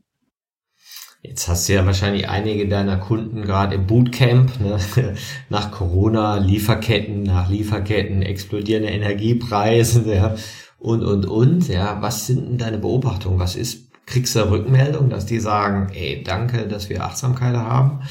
[1.28, 4.78] Jetzt hast du ja wahrscheinlich einige deiner Kunden gerade im Bootcamp, ne?
[5.48, 10.36] nach Corona, Lieferketten, nach Lieferketten, explodierende Energiepreise ja?
[10.78, 11.68] und, und, und.
[11.68, 13.40] Ja, was sind denn deine Beobachtungen?
[13.40, 18.02] Was ist, kriegst du Rückmeldung, dass die sagen, ey, danke, dass wir Achtsamkeit haben?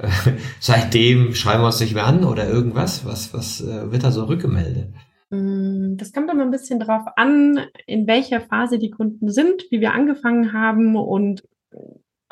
[0.60, 3.06] Seitdem schreiben wir uns nicht mehr an oder irgendwas?
[3.06, 4.88] Was, was äh, wird da so rückgemeldet?
[5.30, 9.80] Mm, das kommt immer ein bisschen drauf an, in welcher Phase die Kunden sind, wie
[9.80, 11.44] wir angefangen haben und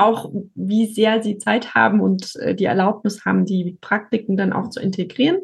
[0.04, 4.70] auch wie sehr sie Zeit haben und äh, die Erlaubnis haben, die Praktiken dann auch
[4.70, 5.38] zu integrieren.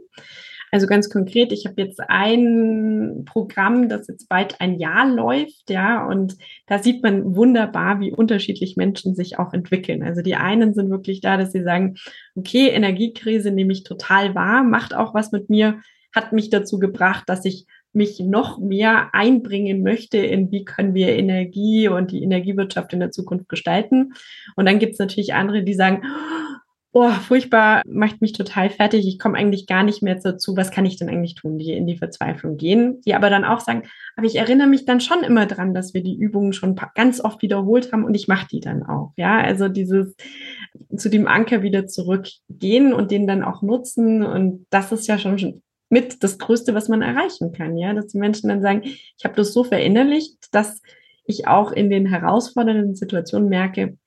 [0.70, 6.06] Also ganz konkret, ich habe jetzt ein Programm, das jetzt bald ein Jahr läuft, ja,
[6.06, 6.36] und
[6.66, 10.02] da sieht man wunderbar, wie unterschiedlich Menschen sich auch entwickeln.
[10.02, 11.96] Also die einen sind wirklich da, dass sie sagen,
[12.34, 15.80] okay, Energiekrise nehme ich total wahr, macht auch was mit mir,
[16.14, 17.66] hat mich dazu gebracht, dass ich
[17.98, 23.10] mich noch mehr einbringen möchte in, wie können wir Energie und die Energiewirtschaft in der
[23.10, 24.14] Zukunft gestalten.
[24.56, 26.02] Und dann gibt es natürlich andere, die sagen,
[26.92, 30.86] oh, furchtbar, macht mich total fertig, ich komme eigentlich gar nicht mehr dazu, was kann
[30.86, 33.82] ich denn eigentlich tun, die in die Verzweiflung gehen, die aber dann auch sagen,
[34.16, 37.42] aber ich erinnere mich dann schon immer dran, dass wir die Übungen schon ganz oft
[37.42, 40.16] wiederholt haben und ich mache die dann auch, ja, also dieses
[40.96, 45.62] zu dem Anker wieder zurückgehen und den dann auch nutzen und das ist ja schon
[45.88, 49.34] mit das Größte, was man erreichen kann, ja, dass die Menschen dann sagen, ich habe
[49.36, 50.82] das so verinnerlicht, dass
[51.24, 53.98] ich auch in den herausfordernden Situationen merke,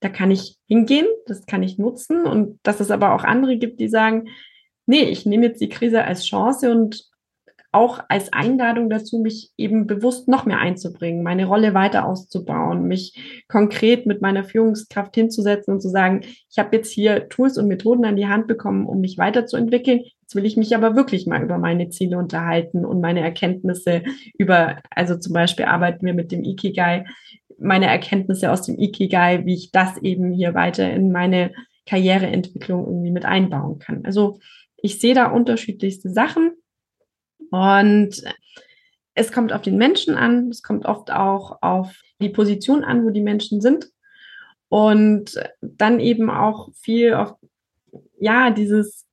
[0.00, 3.80] da kann ich hingehen, das kann ich nutzen und dass es aber auch andere gibt,
[3.80, 4.28] die sagen,
[4.86, 7.08] nee, ich nehme jetzt die Krise als Chance und
[7.74, 13.44] auch als Einladung dazu, mich eben bewusst noch mehr einzubringen, meine Rolle weiter auszubauen, mich
[13.48, 18.04] konkret mit meiner Führungskraft hinzusetzen und zu sagen, ich habe jetzt hier Tools und Methoden
[18.04, 20.04] an die Hand bekommen, um mich weiterzuentwickeln.
[20.34, 24.02] Will ich mich aber wirklich mal über meine Ziele unterhalten und meine Erkenntnisse
[24.38, 27.04] über, also zum Beispiel arbeiten wir mit dem Ikigai,
[27.58, 31.52] meine Erkenntnisse aus dem Ikigai, wie ich das eben hier weiter in meine
[31.86, 34.04] Karriereentwicklung irgendwie mit einbauen kann.
[34.04, 34.38] Also
[34.76, 36.52] ich sehe da unterschiedlichste Sachen
[37.50, 38.22] und
[39.14, 43.10] es kommt auf den Menschen an, es kommt oft auch auf die Position an, wo
[43.10, 43.88] die Menschen sind.
[44.68, 47.34] Und dann eben auch viel auf,
[48.18, 49.03] ja, dieses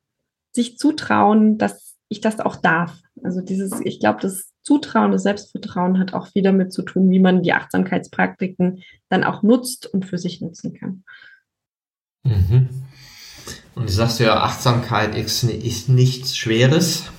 [0.54, 3.00] sich zutrauen, dass ich das auch darf.
[3.24, 7.20] Also dieses, ich glaube, das Zutrauen, das Selbstvertrauen hat auch viel damit zu tun, wie
[7.20, 11.04] man die Achtsamkeitspraktiken dann auch nutzt und für sich nutzen kann.
[12.24, 12.70] Mhm.
[13.76, 17.10] Und du sagst ja, Achtsamkeit ist, ist nichts Schweres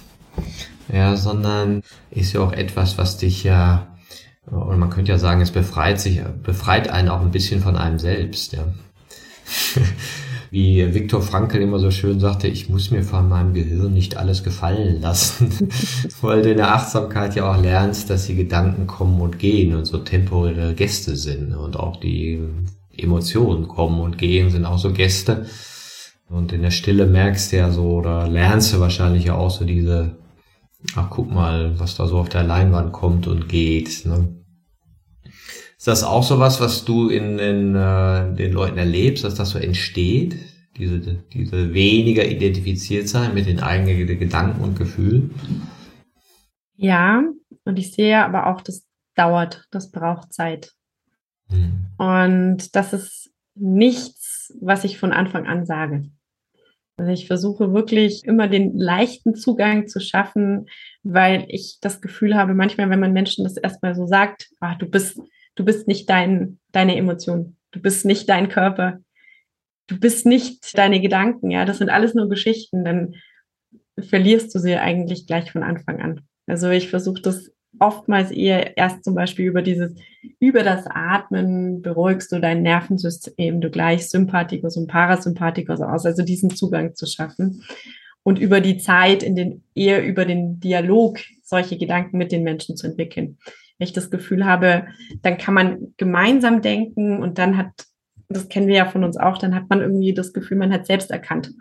[0.92, 3.96] ja, sondern ist ja auch etwas, was dich ja,
[4.50, 7.98] oder man könnte ja sagen, es befreit sich, befreit einen auch ein bisschen von einem
[7.98, 8.64] selbst, ja.
[10.52, 14.44] Wie Viktor Frankl immer so schön sagte, ich muss mir von meinem Gehirn nicht alles
[14.44, 15.50] gefallen lassen,
[16.20, 19.86] weil du in der Achtsamkeit ja auch lernst, dass die Gedanken kommen und gehen und
[19.86, 22.38] so temporäre Gäste sind und auch die
[22.94, 25.46] Emotionen kommen und gehen sind auch so Gäste.
[26.28, 29.64] Und in der Stille merkst du ja so oder lernst du wahrscheinlich ja auch so
[29.64, 30.18] diese
[30.96, 34.04] ach guck mal, was da so auf der Leinwand kommt und geht.
[34.04, 34.41] Ne?
[35.82, 39.50] Ist das auch so was, was du in, in äh, den Leuten erlebst, dass das
[39.50, 40.36] so entsteht?
[40.76, 45.34] Diese, diese weniger identifiziert sein mit den eigenen Gedanken und Gefühlen?
[46.76, 47.24] Ja,
[47.64, 50.70] und ich sehe aber auch, das dauert, das braucht Zeit.
[51.48, 51.86] Hm.
[51.98, 56.04] Und das ist nichts, was ich von Anfang an sage.
[56.96, 60.66] Also ich versuche wirklich immer den leichten Zugang zu schaffen,
[61.02, 64.86] weil ich das Gefühl habe, manchmal, wenn man Menschen das erstmal so sagt, ah, du
[64.86, 65.18] bist,
[65.54, 69.00] du bist nicht dein, deine Emotion, du bist nicht dein Körper,
[69.86, 73.14] du bist nicht deine Gedanken, ja, das sind alles nur Geschichten, dann
[73.98, 76.20] verlierst du sie eigentlich gleich von Anfang an.
[76.46, 79.94] Also ich versuche das oftmals eher erst zum Beispiel über dieses,
[80.38, 86.50] über das Atmen beruhigst du dein Nervensystem, du gleichst Sympathikus und Parasympathikus aus, also diesen
[86.50, 87.64] Zugang zu schaffen.
[88.24, 92.76] Und über die Zeit in den, eher über den Dialog solche Gedanken mit den Menschen
[92.76, 93.38] zu entwickeln.
[93.82, 94.86] Wenn ich das Gefühl habe,
[95.22, 97.66] dann kann man gemeinsam denken und dann hat,
[98.28, 100.86] das kennen wir ja von uns auch, dann hat man irgendwie das Gefühl, man hat
[100.86, 101.52] selbst erkannt.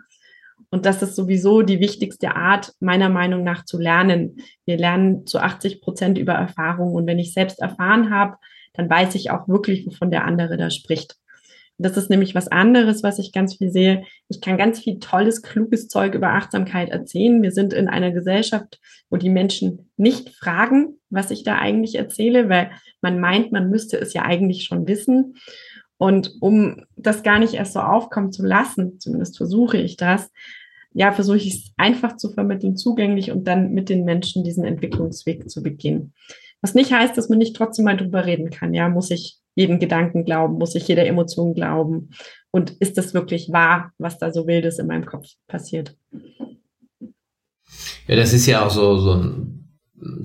[0.70, 4.36] Und das ist sowieso die wichtigste Art, meiner Meinung nach, zu lernen.
[4.66, 6.92] Wir lernen zu 80 Prozent über Erfahrung.
[6.92, 8.36] Und wenn ich selbst erfahren habe,
[8.74, 11.16] dann weiß ich auch wirklich, wovon der andere da spricht.
[11.78, 14.04] Das ist nämlich was anderes, was ich ganz viel sehe.
[14.28, 17.42] Ich kann ganz viel tolles, kluges Zeug über Achtsamkeit erzählen.
[17.42, 22.48] Wir sind in einer Gesellschaft, wo die Menschen nicht fragen, was ich da eigentlich erzähle,
[22.48, 22.70] weil
[23.00, 25.34] man meint, man müsste es ja eigentlich schon wissen.
[25.98, 30.30] Und um das gar nicht erst so aufkommen zu lassen, zumindest versuche ich das,
[30.94, 35.48] ja, versuche ich es einfach zu vermitteln, zugänglich und dann mit den Menschen diesen Entwicklungsweg
[35.48, 36.12] zu beginnen.
[36.60, 38.74] Was nicht heißt, dass man nicht trotzdem mal drüber reden kann.
[38.74, 40.54] Ja, muss ich jeden Gedanken glauben?
[40.54, 42.10] Muss ich jeder Emotion glauben?
[42.50, 45.96] Und ist das wirklich wahr, was da so wildes in meinem Kopf passiert?
[48.06, 49.62] Ja, das ist ja auch so, so ein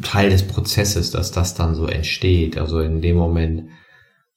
[0.02, 2.58] Teil des Prozesses, dass das dann so entsteht.
[2.58, 3.70] Also in dem Moment,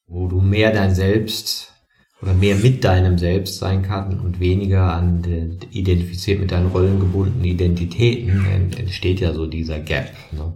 [0.07, 1.73] wo du mehr dein Selbst
[2.21, 7.45] oder mehr mit deinem Selbst sein kann und weniger an den, identifiziert mit deinen rollengebundenen
[7.45, 8.45] Identitäten,
[8.77, 10.11] entsteht ja so dieser Gap.
[10.31, 10.53] Ne?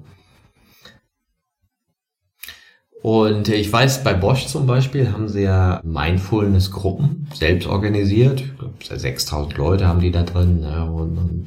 [3.06, 8.41] Und ich weiß, bei Bosch zum Beispiel haben sie ja Mindfulness-Gruppen selbst organisiert.
[8.41, 10.62] Ich glaube, 6000 Leute haben die da drin.
[10.62, 10.91] Ne?
[10.91, 11.45] Und, und,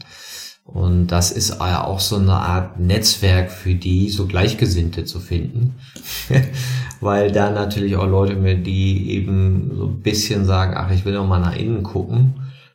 [0.66, 5.74] und das ist ja auch so eine Art Netzwerk für die, so Gleichgesinnte zu finden.
[7.00, 11.14] Weil da natürlich auch Leute mit, die eben so ein bisschen sagen, ach, ich will
[11.14, 12.34] noch mal nach innen gucken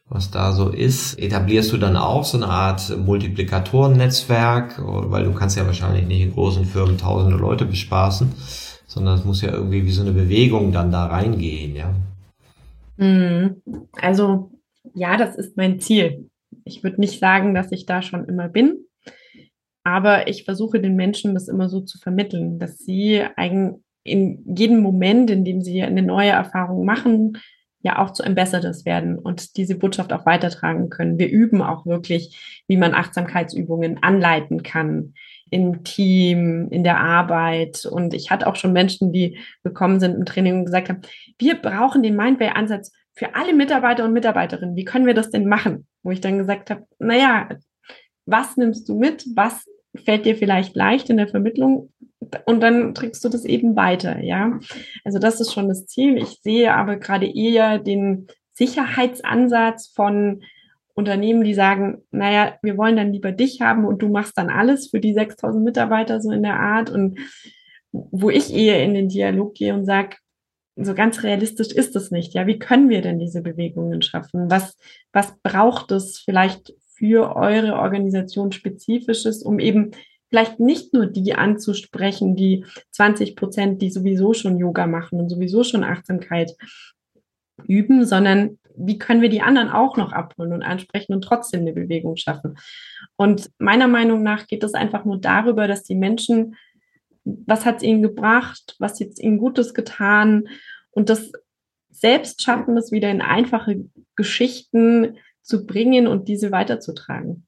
[0.09, 1.17] was da so ist.
[1.17, 6.33] Etablierst du dann auch so eine Art Multiplikatoren-Netzwerk, weil du kannst ja wahrscheinlich nicht in
[6.33, 8.31] großen Firmen tausende Leute bespaßen
[8.93, 11.95] sondern es muss ja irgendwie wie so eine Bewegung dann da reingehen, ja.
[12.97, 13.61] Hm.
[13.99, 14.51] Also
[14.93, 16.29] ja, das ist mein Ziel.
[16.63, 18.85] Ich würde nicht sagen, dass ich da schon immer bin,
[19.83, 23.23] aber ich versuche den Menschen das immer so zu vermitteln, dass sie
[24.03, 27.37] in jedem Moment, in dem sie eine neue Erfahrung machen,
[27.81, 31.17] ja auch zu einem Besseres werden und diese Botschaft auch weitertragen können.
[31.17, 35.15] Wir üben auch wirklich, wie man Achtsamkeitsübungen anleiten kann,
[35.53, 37.85] im Team, in der Arbeit.
[37.85, 41.01] Und ich hatte auch schon Menschen, die gekommen sind im Training und gesagt haben,
[41.37, 44.75] wir brauchen den Mindway-Ansatz für alle Mitarbeiter und Mitarbeiterinnen.
[44.75, 45.87] Wie können wir das denn machen?
[46.01, 47.49] Wo ich dann gesagt habe, naja,
[48.25, 49.25] was nimmst du mit?
[49.35, 49.65] Was
[50.03, 51.93] fällt dir vielleicht leicht in der Vermittlung?
[52.45, 54.59] Und dann trägst du das eben weiter, ja.
[55.03, 56.17] Also das ist schon das Ziel.
[56.17, 60.41] Ich sehe aber gerade eher den Sicherheitsansatz von
[60.95, 64.89] Unternehmen, die sagen, naja, wir wollen dann lieber dich haben und du machst dann alles
[64.89, 67.19] für die 6000 Mitarbeiter so in der Art und
[67.91, 70.17] wo ich eher in den Dialog gehe und sage,
[70.75, 72.33] so ganz realistisch ist es nicht.
[72.33, 74.49] Ja, wie können wir denn diese Bewegungen schaffen?
[74.49, 74.77] Was,
[75.11, 79.91] was braucht es vielleicht für eure Organisation spezifisches, um eben
[80.29, 85.63] vielleicht nicht nur die anzusprechen, die 20 Prozent, die sowieso schon Yoga machen und sowieso
[85.63, 86.55] schon Achtsamkeit
[87.67, 91.73] üben, sondern wie können wir die anderen auch noch abholen und ansprechen und trotzdem eine
[91.73, 92.57] Bewegung schaffen?
[93.15, 96.55] Und meiner Meinung nach geht es einfach nur darüber, dass die Menschen,
[97.23, 100.47] was hat es ihnen gebracht, was hat es ihnen Gutes getan
[100.91, 101.31] und das
[101.89, 107.45] selbst schaffen, das wieder in einfache Geschichten zu bringen und diese weiterzutragen.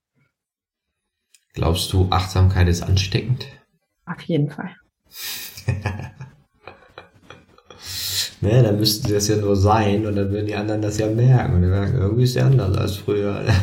[1.53, 3.47] Glaubst du, Achtsamkeit ist ansteckend?
[4.05, 4.75] Auf jeden Fall.
[8.41, 11.07] Ne, dann müssten sie das ja nur sein und dann würden die anderen das ja
[11.07, 11.55] merken.
[11.55, 13.43] Und die merken, irgendwie ist es anders als früher.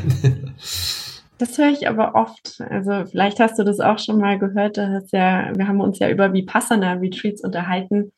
[1.43, 2.61] Das höre ich aber oft.
[2.71, 4.77] Also vielleicht hast du das auch schon mal gehört.
[4.77, 8.13] Das ja, wir haben uns ja über Vipassana-Retreats unterhalten.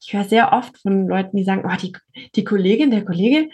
[0.00, 1.92] Ich höre sehr oft von Leuten, die sagen, oh, die,
[2.34, 3.50] die Kollegin, der Kollege,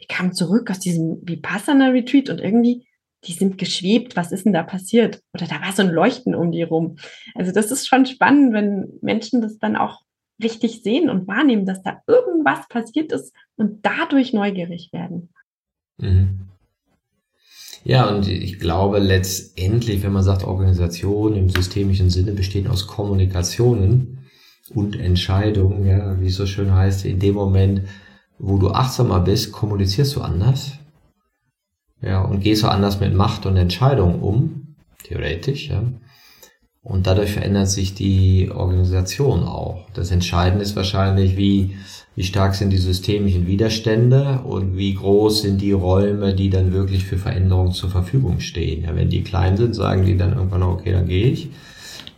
[0.00, 2.86] die kam zurück aus diesem Vipassana-Retreat und irgendwie,
[3.24, 4.16] die sind geschwebt.
[4.16, 5.20] Was ist denn da passiert?
[5.34, 6.96] Oder da war so ein Leuchten um die rum.
[7.34, 10.00] Also das ist schon spannend, wenn Menschen das dann auch
[10.42, 15.30] richtig sehen und wahrnehmen, dass da irgendwas passiert ist und dadurch neugierig werden.
[15.98, 16.48] Mhm.
[17.84, 24.18] Ja, und ich glaube letztendlich, wenn man sagt, Organisation im systemischen Sinne besteht aus Kommunikationen
[24.74, 27.82] und Entscheidungen, ja, wie es so schön heißt, in dem Moment,
[28.38, 30.72] wo du achtsamer bist, kommunizierst du anders.
[32.00, 35.82] Ja, und gehst du anders mit Macht und Entscheidungen um, theoretisch, ja.
[36.84, 39.86] Und dadurch verändert sich die Organisation auch.
[39.94, 41.76] Das Entscheidende ist wahrscheinlich, wie,
[42.16, 47.04] wie stark sind die systemischen Widerstände und wie groß sind die Räume, die dann wirklich
[47.04, 48.82] für Veränderungen zur Verfügung stehen.
[48.82, 51.50] Ja, wenn die klein sind, sagen die dann irgendwann, okay, dann gehe ich.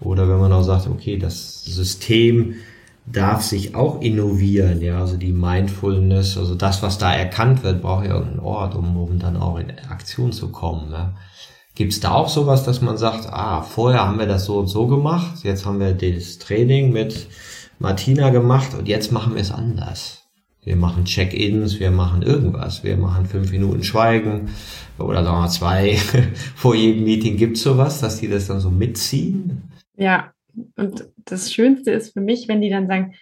[0.00, 2.54] Oder wenn man auch sagt, okay, das System
[3.04, 8.06] darf sich auch innovieren, ja, also die Mindfulness, also das, was da erkannt wird, braucht
[8.06, 10.90] ja irgendeinen Ort, um, um dann auch in Aktion zu kommen.
[10.90, 11.12] Ja
[11.74, 14.68] Gibt es da auch sowas, dass man sagt, ah, vorher haben wir das so und
[14.68, 17.26] so gemacht, jetzt haben wir das Training mit
[17.80, 20.24] Martina gemacht und jetzt machen wir es anders.
[20.62, 24.50] Wir machen Check-ins, wir machen irgendwas, wir machen fünf Minuten Schweigen
[24.98, 25.96] oder sagen wir zwei
[26.54, 27.36] vor jedem Meeting.
[27.36, 29.70] Gibt es sowas, dass die das dann so mitziehen?
[29.96, 30.32] Ja,
[30.76, 33.14] und das Schönste ist für mich, wenn die dann sagen,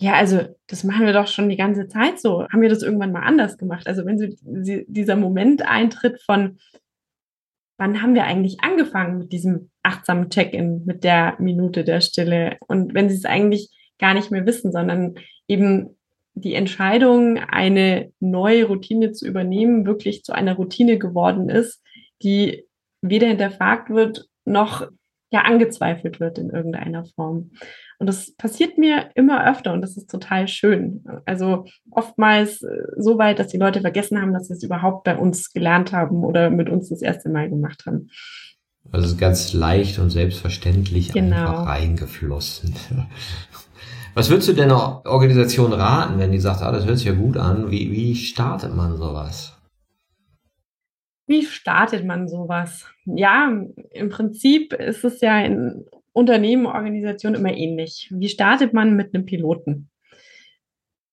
[0.00, 2.48] ja, also das machen wir doch schon die ganze Zeit so.
[2.48, 3.86] Haben wir das irgendwann mal anders gemacht?
[3.86, 6.58] Also wenn sie, dieser Moment eintritt von,
[7.82, 12.56] wann haben wir eigentlich angefangen mit diesem achtsamen Check-in, mit der Minute der Stille?
[12.68, 15.16] Und wenn sie es eigentlich gar nicht mehr wissen, sondern
[15.48, 15.98] eben
[16.34, 21.82] die Entscheidung, eine neue Routine zu übernehmen, wirklich zu einer Routine geworden ist,
[22.22, 22.64] die
[23.00, 24.88] weder hinterfragt wird noch
[25.32, 27.50] ja angezweifelt wird in irgendeiner Form.
[28.02, 31.04] Und das passiert mir immer öfter und das ist total schön.
[31.24, 35.16] Also oftmals äh, so weit, dass die Leute vergessen haben, dass sie es überhaupt bei
[35.16, 38.08] uns gelernt haben oder mit uns das erste Mal gemacht haben.
[38.90, 41.36] Also ganz leicht und selbstverständlich genau.
[41.36, 42.74] einfach reingeflossen.
[44.14, 47.14] Was würdest du denn einer Organisation raten, wenn die sagt, ah, das hört sich ja
[47.14, 47.70] gut an?
[47.70, 49.56] Wie, wie startet man sowas?
[51.28, 52.84] Wie startet man sowas?
[53.04, 53.48] Ja,
[53.92, 58.08] im Prinzip ist es ja in Unternehmen, Organisationen immer ähnlich.
[58.12, 59.88] Wie startet man mit einem Piloten?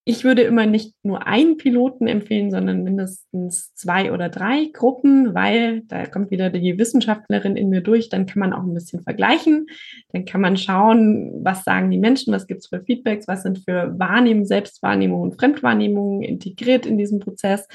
[0.06, 5.82] Ich würde immer nicht nur einen Piloten empfehlen, sondern mindestens zwei oder drei Gruppen, weil
[5.82, 8.10] da kommt wieder die Wissenschaftlerin in mir durch.
[8.10, 9.68] Dann kann man auch ein bisschen vergleichen.
[10.12, 13.60] Dann kann man schauen, was sagen die Menschen, was gibt es für Feedbacks, was sind
[13.60, 17.68] für Wahrnehmungen, Selbstwahrnehmungen und Fremdwahrnehmungen integriert in diesem Prozess.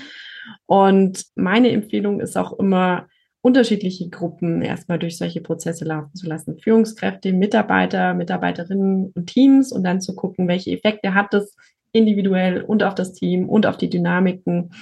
[0.66, 3.06] Und meine Empfehlung ist auch immer,
[3.44, 6.58] unterschiedliche Gruppen erstmal durch solche Prozesse laufen zu lassen.
[6.58, 11.54] Führungskräfte, Mitarbeiter, Mitarbeiterinnen und Teams und dann zu gucken, welche Effekte hat das
[11.92, 14.72] individuell und auf das Team und auf die Dynamiken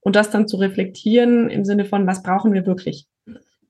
[0.00, 3.06] und das dann zu reflektieren im Sinne von, was brauchen wir wirklich?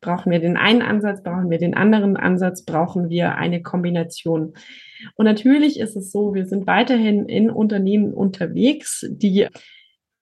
[0.01, 4.55] Brauchen wir den einen Ansatz, brauchen wir den anderen Ansatz, brauchen wir eine Kombination?
[5.17, 9.47] Und natürlich ist es so, wir sind weiterhin in Unternehmen unterwegs, die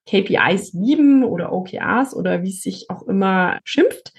[0.07, 4.13] KPIs lieben oder OKRs oder wie es sich auch immer schimpft.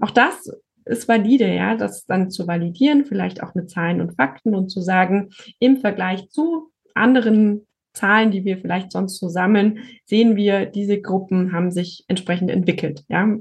[0.00, 0.50] Auch das
[0.84, 4.80] ist valide, ja, das dann zu validieren, vielleicht auch mit Zahlen und Fakten und zu
[4.80, 11.00] sagen, im Vergleich zu anderen Zahlen, die wir vielleicht sonst so sammeln, sehen wir, diese
[11.00, 13.36] Gruppen haben sich entsprechend entwickelt, ja.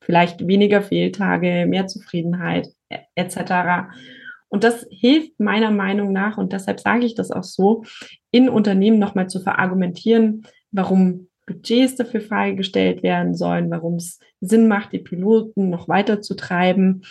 [0.00, 2.68] Vielleicht weniger Fehltage, mehr Zufriedenheit,
[3.16, 3.88] etc.
[4.48, 7.82] Und das hilft meiner Meinung nach, und deshalb sage ich das auch so,
[8.30, 10.46] in Unternehmen nochmal zu verargumentieren,
[10.76, 16.34] warum Budgets dafür freigestellt werden sollen, warum es Sinn macht, die Piloten noch weiter zu
[16.34, 17.02] treiben.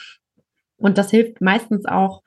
[0.77, 2.21] Und das hilft meistens auch,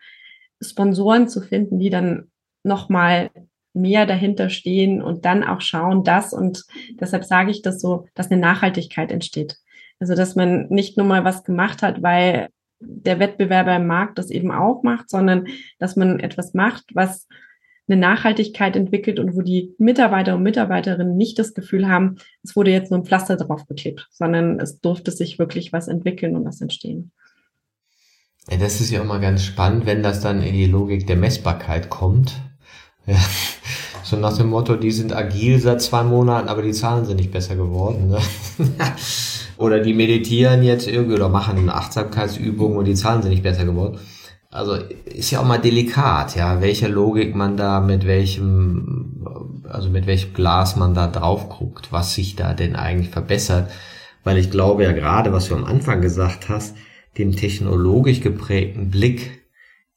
[0.60, 2.30] Sponsoren zu finden, die dann
[2.64, 3.30] nochmal
[3.72, 6.64] mehr dahinter stehen und dann auch schauen, dass, und
[7.00, 9.56] deshalb sage ich das so, dass eine Nachhaltigkeit entsteht.
[10.00, 12.48] Also, dass man nicht nur mal was gemacht hat, weil
[12.80, 15.46] der Wettbewerber im Markt das eben auch macht, sondern
[15.78, 17.28] dass man etwas macht, was
[17.88, 22.70] eine Nachhaltigkeit entwickelt und wo die Mitarbeiter und Mitarbeiterinnen nicht das Gefühl haben, es wurde
[22.70, 26.60] jetzt nur ein Pflaster drauf geklebt, sondern es durfte sich wirklich was entwickeln und was
[26.60, 27.12] entstehen.
[28.46, 32.34] Das ist ja immer ganz spannend, wenn das dann in die Logik der Messbarkeit kommt.
[33.06, 33.16] Ja.
[34.04, 37.30] So nach dem Motto, die sind agil seit zwei Monaten, aber die Zahlen sind nicht
[37.30, 38.08] besser geworden.
[38.08, 38.18] Ne?
[39.58, 43.66] oder die meditieren jetzt irgendwie oder machen eine Achtsamkeitsübung und die Zahlen sind nicht besser
[43.66, 43.98] geworden
[44.50, 50.06] also ist ja auch mal delikat, ja, welche Logik man da mit welchem, also mit
[50.06, 53.70] welchem Glas man da drauf guckt, was sich da denn eigentlich verbessert.
[54.24, 56.76] Weil ich glaube ja gerade, was du am Anfang gesagt hast,
[57.18, 59.42] dem technologisch geprägten Blick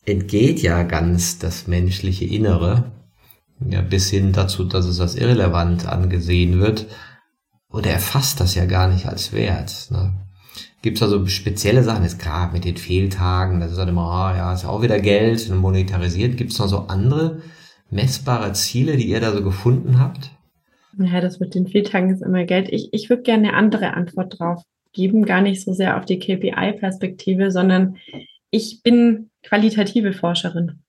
[0.06, 2.92] entgeht ja ganz das menschliche Innere,
[3.70, 6.88] ja, bis hin dazu, dass es als irrelevant angesehen wird.
[7.70, 9.88] Oder erfasst das ja gar nicht als Wert.
[9.92, 10.14] Ne?
[10.82, 14.36] Gibt es also spezielle Sachen, jetzt gerade mit den Fehltagen, das ist halt immer, oh,
[14.36, 16.38] ja, ist ja auch wieder Geld monetarisiert.
[16.38, 17.42] Gibt es noch so andere
[17.92, 20.32] messbare Ziele, die ihr da so gefunden habt?
[20.98, 22.70] Ja, das mit den Fehltagen ist immer Geld.
[22.70, 26.20] Ich, ich würde gerne eine andere Antwort drauf geben, gar nicht so sehr auf die
[26.20, 27.98] KPI-Perspektive, sondern
[28.50, 30.80] ich bin qualitative Forscherin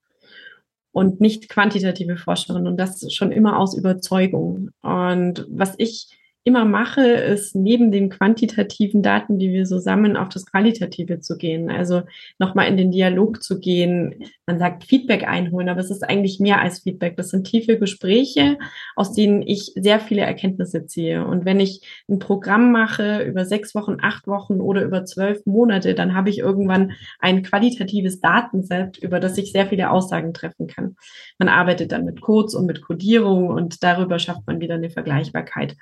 [0.90, 4.70] und nicht quantitative Forscherin und das schon immer aus Überzeugung.
[4.82, 6.08] Und was ich
[6.44, 11.36] immer mache, ist neben den quantitativen Daten, die wir so sammeln, auf das Qualitative zu
[11.36, 11.70] gehen.
[11.70, 12.02] Also
[12.38, 14.24] nochmal in den Dialog zu gehen.
[14.46, 17.16] Man sagt Feedback einholen, aber es ist eigentlich mehr als Feedback.
[17.16, 18.58] Das sind tiefe Gespräche,
[18.96, 21.24] aus denen ich sehr viele Erkenntnisse ziehe.
[21.24, 25.94] Und wenn ich ein Programm mache über sechs Wochen, acht Wochen oder über zwölf Monate,
[25.94, 30.96] dann habe ich irgendwann ein qualitatives Datenset, über das ich sehr viele Aussagen treffen kann.
[31.38, 35.76] Man arbeitet dann mit Codes und mit Codierung und darüber schafft man wieder eine Vergleichbarkeit.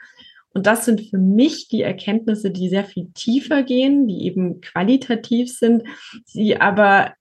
[0.52, 5.52] Und das sind für mich die Erkenntnisse, die sehr viel tiefer gehen, die eben qualitativ
[5.52, 5.84] sind,
[6.34, 7.12] die aber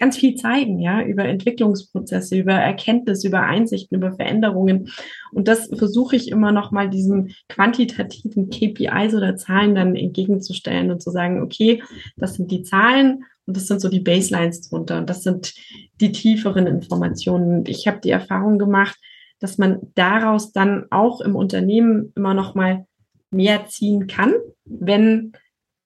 [0.00, 4.90] ganz viel zeigen, ja, über Entwicklungsprozesse, über Erkenntnisse, über Einsichten, über Veränderungen.
[5.30, 11.02] Und das versuche ich immer noch mal diesen quantitativen KPIs oder Zahlen dann entgegenzustellen und
[11.02, 11.82] zu sagen, okay,
[12.16, 15.54] das sind die Zahlen und das sind so die Baselines drunter und das sind
[16.00, 17.58] die tieferen Informationen.
[17.58, 18.96] Und ich habe die Erfahrung gemacht,
[19.40, 22.86] dass man daraus dann auch im Unternehmen immer noch mal
[23.30, 24.34] mehr ziehen kann,
[24.64, 25.32] wenn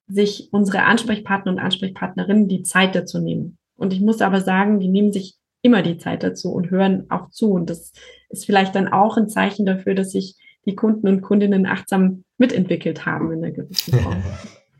[0.06, 3.58] sich unsere Ansprechpartner und Ansprechpartnerinnen die Zeit dazu nehmen.
[3.76, 7.30] Und ich muss aber sagen, die nehmen sich immer die Zeit dazu und hören auch
[7.30, 7.50] zu.
[7.52, 7.92] Und das
[8.28, 10.36] ist vielleicht dann auch ein Zeichen dafür, dass sich
[10.66, 14.22] die Kunden und Kundinnen achtsam mitentwickelt haben in der gewissen Form.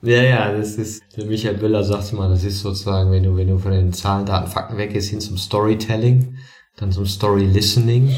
[0.07, 3.49] Ja, ja, das ist, der Michael Müller sagt mal, das ist sozusagen, wenn du, wenn
[3.49, 6.37] du von den Zahlen, Daten, Fakten weggehst, hin zum Storytelling,
[6.77, 8.14] dann zum Story Listening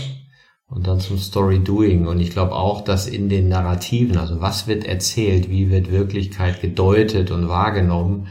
[0.69, 2.07] und dann zum Story Doing.
[2.07, 6.61] Und ich glaube auch, dass in den Narrativen, also was wird erzählt, wie wird Wirklichkeit
[6.61, 8.29] gedeutet und wahrgenommen,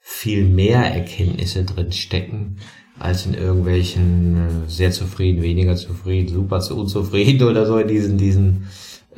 [0.00, 2.58] viel mehr Erkenntnisse drin stecken,
[2.98, 8.68] als in irgendwelchen äh, sehr zufrieden, weniger zufrieden, super unzufrieden oder so in diesen, diesen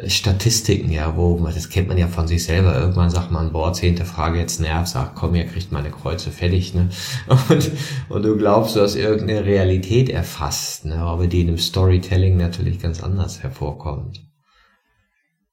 [0.07, 2.79] Statistiken, ja, wo man, das kennt man ja von sich selber.
[2.79, 6.73] Irgendwann sagt man, boah, zehnte Frage jetzt nervt, sagt, komm, ihr kriegt meine Kreuze fertig,
[6.73, 6.89] ne?
[7.49, 7.71] Und,
[8.09, 10.99] und du glaubst, du hast irgendeine Realität erfasst, ne?
[10.99, 14.21] Aber die in dem Storytelling natürlich ganz anders hervorkommt.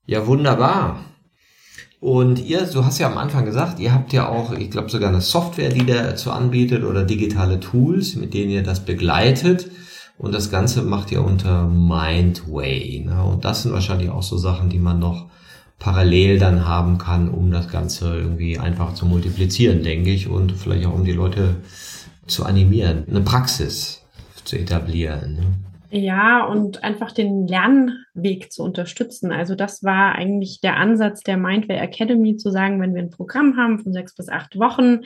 [0.06, 1.00] Ja, wunderbar.
[2.00, 5.10] Und ihr, du hast ja am Anfang gesagt, ihr habt ja auch, ich glaube sogar
[5.10, 9.72] eine Software, die dazu anbietet oder digitale Tools, mit denen ihr das begleitet.
[10.18, 13.04] Und das Ganze macht ihr unter Mindway.
[13.06, 13.24] Ne?
[13.24, 15.28] Und das sind wahrscheinlich auch so Sachen, die man noch
[15.78, 20.86] parallel dann haben kann, um das Ganze irgendwie einfach zu multiplizieren, denke ich, und vielleicht
[20.86, 21.58] auch um die Leute
[22.28, 24.06] zu animieren, eine Praxis
[24.46, 25.36] zu etablieren.
[25.36, 26.02] Ne?
[26.02, 29.32] Ja, und einfach den Lernweg zu unterstützen.
[29.32, 33.56] Also das war eigentlich der Ansatz der Mindway Academy, zu sagen, wenn wir ein Programm
[33.58, 35.02] haben von sechs bis acht Wochen,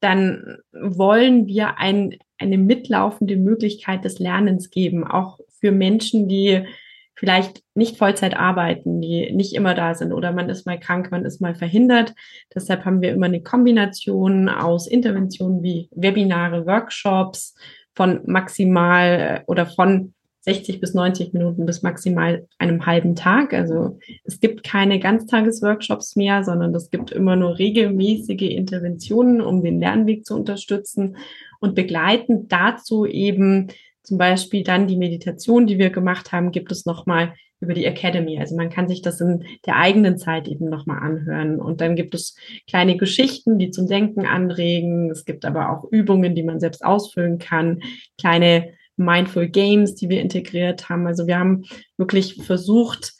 [0.00, 6.66] dann wollen wir ein, eine mitlaufende Möglichkeit des Lernens geben, auch für Menschen, die
[7.14, 11.24] vielleicht nicht Vollzeit arbeiten, die nicht immer da sind oder man ist mal krank, man
[11.24, 12.14] ist mal verhindert.
[12.54, 17.54] Deshalb haben wir immer eine Kombination aus Interventionen wie Webinare, Workshops
[17.94, 20.12] von maximal äh, oder von
[20.46, 23.52] 60 bis 90 Minuten bis maximal einem halben Tag.
[23.52, 29.80] Also es gibt keine Ganztagesworkshops mehr, sondern es gibt immer nur regelmäßige Interventionen, um den
[29.80, 31.16] Lernweg zu unterstützen
[31.60, 33.68] und begleitend dazu eben
[34.02, 38.38] zum Beispiel dann die Meditation, die wir gemacht haben, gibt es nochmal über die Academy.
[38.38, 41.58] Also man kann sich das in der eigenen Zeit eben nochmal anhören.
[41.58, 42.36] Und dann gibt es
[42.68, 45.10] kleine Geschichten, die zum Denken anregen.
[45.10, 47.80] Es gibt aber auch Übungen, die man selbst ausfüllen kann,
[48.16, 51.06] kleine Mindful Games, die wir integriert haben.
[51.06, 51.64] Also wir haben
[51.96, 53.12] wirklich versucht,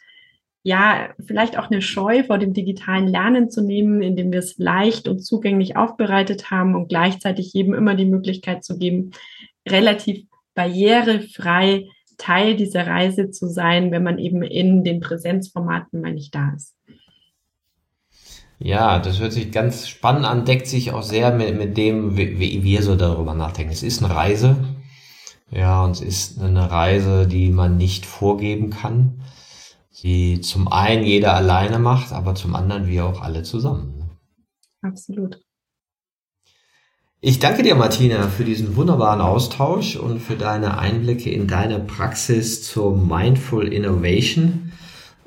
[0.62, 5.06] ja, vielleicht auch eine Scheu vor dem digitalen Lernen zu nehmen, indem wir es leicht
[5.06, 9.12] und zugänglich aufbereitet haben und gleichzeitig jedem immer die Möglichkeit zu geben,
[9.68, 11.86] relativ barrierefrei
[12.18, 16.74] Teil dieser Reise zu sein, wenn man eben in den Präsenzformaten mal nicht da ist.
[18.58, 22.40] Ja, das hört sich ganz spannend an, deckt sich auch sehr mit, mit dem, wie,
[22.40, 23.72] wie wir so darüber nachdenken.
[23.72, 24.56] Es ist eine Reise,
[25.50, 29.22] ja, und es ist eine Reise, die man nicht vorgeben kann,
[30.02, 34.10] die zum einen jeder alleine macht, aber zum anderen wir auch alle zusammen.
[34.82, 35.40] Absolut.
[37.20, 42.62] Ich danke dir, Martina, für diesen wunderbaren Austausch und für deine Einblicke in deine Praxis
[42.62, 44.72] zur Mindful Innovation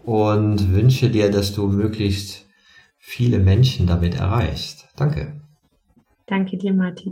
[0.05, 2.45] und wünsche dir, dass du möglichst
[2.97, 4.88] viele Menschen damit erreichst.
[4.95, 5.41] Danke.
[6.28, 7.11] Danke dir, Martin.